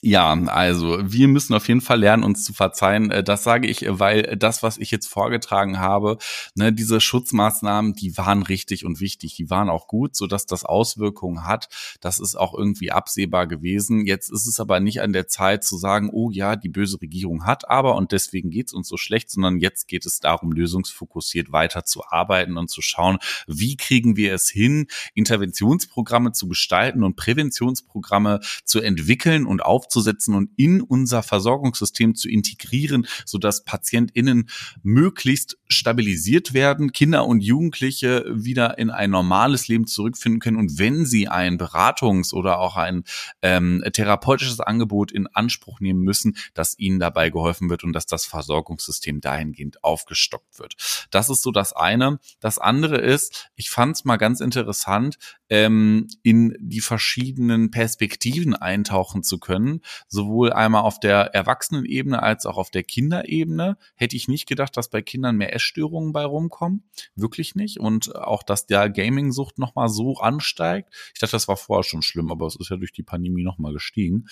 [0.05, 3.09] ja, also wir müssen auf jeden Fall lernen, uns zu verzeihen.
[3.09, 6.17] Äh, das sage ich, weil das, was ich jetzt vorgetragen habe,
[6.55, 10.65] ne, diese Schutzmaßnahmen, die waren richtig und wichtig, die waren auch gut, so dass das
[10.65, 11.69] Auswirkungen hat.
[12.01, 14.05] Das ist auch irgendwie absehbar gewesen.
[14.05, 17.45] Jetzt ist es aber nicht an der Zeit zu sagen, oh ja, die böse Regierung
[17.45, 21.85] hat aber und deswegen geht's uns so schlecht, sondern jetzt geht es darum, lösungsfokussiert weiter
[21.85, 28.41] zu arbeiten und zu schauen, wie kriegen wir es hin, Interventionsprogramme zu gestalten und Präventionsprogramme
[28.65, 34.49] zu entwickeln und aufzunehmen aufzusetzen und in unser Versorgungssystem zu integrieren, sodass PatientInnen
[34.81, 41.05] möglichst stabilisiert werden, Kinder und Jugendliche wieder in ein normales Leben zurückfinden können und wenn
[41.05, 43.03] sie ein Beratungs- oder auch ein
[43.41, 48.25] ähm, therapeutisches Angebot in Anspruch nehmen müssen, dass ihnen dabei geholfen wird und dass das
[48.25, 50.75] Versorgungssystem dahingehend aufgestockt wird.
[51.11, 52.19] Das ist so das eine.
[52.39, 55.17] Das andere ist, ich fand es mal ganz interessant,
[55.53, 62.57] ähm, in die verschiedenen Perspektiven eintauchen zu können, sowohl einmal auf der Erwachsenenebene als auch
[62.57, 63.77] auf der Kinderebene.
[63.93, 68.41] Hätte ich nicht gedacht, dass bei Kindern mehr Essstörungen bei rumkommen, wirklich nicht und auch,
[68.41, 70.91] dass der Gaming-Sucht noch mal so ansteigt.
[71.13, 73.59] Ich dachte, das war vorher schon schlimm, aber es ist ja durch die Pandemie noch
[73.59, 74.25] mal gestiegen.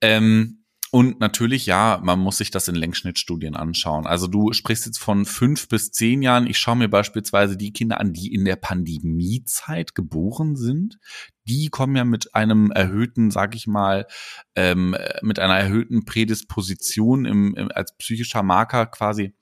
[0.00, 0.63] Ähm,
[0.94, 4.06] und natürlich, ja, man muss sich das in Längsschnittstudien anschauen.
[4.06, 6.46] Also du sprichst jetzt von fünf bis zehn Jahren.
[6.46, 11.00] Ich schaue mir beispielsweise die Kinder an, die in der Pandemiezeit geboren sind.
[11.48, 14.06] Die kommen ja mit einem erhöhten, sag ich mal,
[14.54, 19.34] ähm, mit einer erhöhten Prädisposition im, im, als psychischer Marker quasi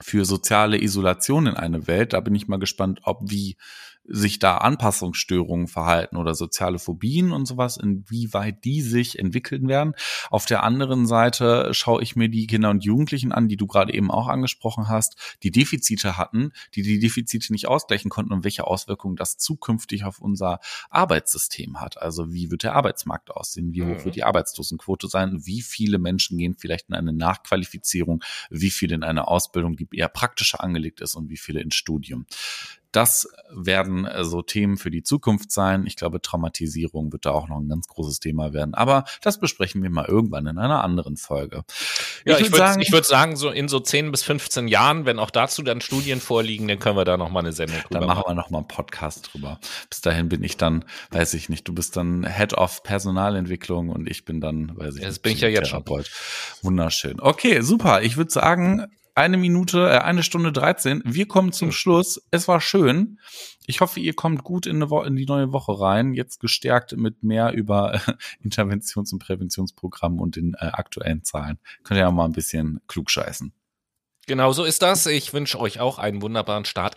[0.00, 2.12] für soziale Isolation in eine Welt.
[2.12, 3.56] Da bin ich mal gespannt, ob wie
[4.04, 9.94] sich da Anpassungsstörungen verhalten oder soziale Phobien und sowas, inwieweit die sich entwickeln werden.
[10.30, 13.92] Auf der anderen Seite schaue ich mir die Kinder und Jugendlichen an, die du gerade
[13.92, 18.66] eben auch angesprochen hast, die Defizite hatten, die die Defizite nicht ausgleichen konnten und welche
[18.66, 20.60] Auswirkungen das zukünftig auf unser
[20.90, 22.00] Arbeitssystem hat.
[22.00, 23.72] Also wie wird der Arbeitsmarkt aussehen?
[23.72, 24.12] Wie hoch wird mhm.
[24.12, 25.46] die Arbeitslosenquote sein?
[25.46, 28.24] Wie viele Menschen gehen vielleicht in eine Nachqualifizierung?
[28.50, 32.26] Wie viele in eine Ausbildung, die eher praktischer angelegt ist und wie viele ins Studium.
[32.92, 35.86] Das werden äh, so Themen für die Zukunft sein.
[35.86, 38.74] Ich glaube, Traumatisierung wird da auch noch ein ganz großes Thema werden.
[38.74, 41.62] Aber das besprechen wir mal irgendwann in einer anderen Folge.
[42.24, 45.06] Ja, ich, ich würde sagen, ich würd sagen, so in so 10 bis 15 Jahren,
[45.06, 48.00] wenn auch dazu dann Studien vorliegen, dann können wir da noch mal eine Sendung drüber
[48.00, 49.60] Dann machen wir noch mal einen Podcast drüber.
[49.88, 54.08] Bis dahin bin ich dann, weiß ich nicht, du bist dann Head of Personalentwicklung und
[54.08, 55.84] ich bin dann, weiß ich das nicht, bin ich ja jetzt schon.
[56.62, 57.20] Wunderschön.
[57.20, 58.02] Okay, super.
[58.02, 61.02] Ich würde sagen, eine Minute, äh, eine Stunde 13.
[61.04, 61.70] Wir kommen zum.
[61.72, 62.22] Schluss.
[62.30, 63.18] Es war schön.
[63.66, 66.14] Ich hoffe, ihr kommt gut in, in die neue Woche rein.
[66.14, 67.98] Jetzt gestärkt mit mehr über äh,
[68.42, 71.58] Interventions- und Präventionsprogrammen und den äh, aktuellen Zahlen.
[71.82, 73.52] Könnt ihr ja mal ein bisschen klugscheißen.
[74.30, 75.06] Genau so ist das.
[75.06, 76.94] Ich wünsche euch auch einen wunderbaren Start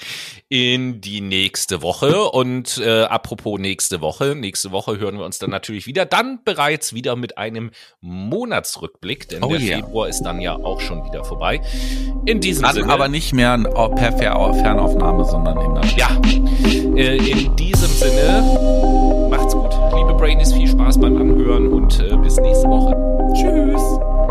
[0.50, 2.26] in die nächste Woche.
[2.30, 6.06] Und äh, apropos nächste Woche, nächste Woche hören wir uns dann natürlich wieder.
[6.06, 9.78] Dann bereits wieder mit einem Monatsrückblick, denn oh der yeah.
[9.78, 11.60] Februar ist dann ja auch schon wieder vorbei.
[12.28, 12.94] In diesem dann Sinne.
[12.94, 13.58] Aber nicht mehr
[13.96, 16.10] per Fernaufnahme, sondern in der Ja.
[16.96, 19.72] Äh, in diesem Sinne, macht's gut.
[19.96, 22.96] Liebe Brainies, viel Spaß beim Anhören und äh, bis nächste Woche.
[23.34, 24.23] Tschüss.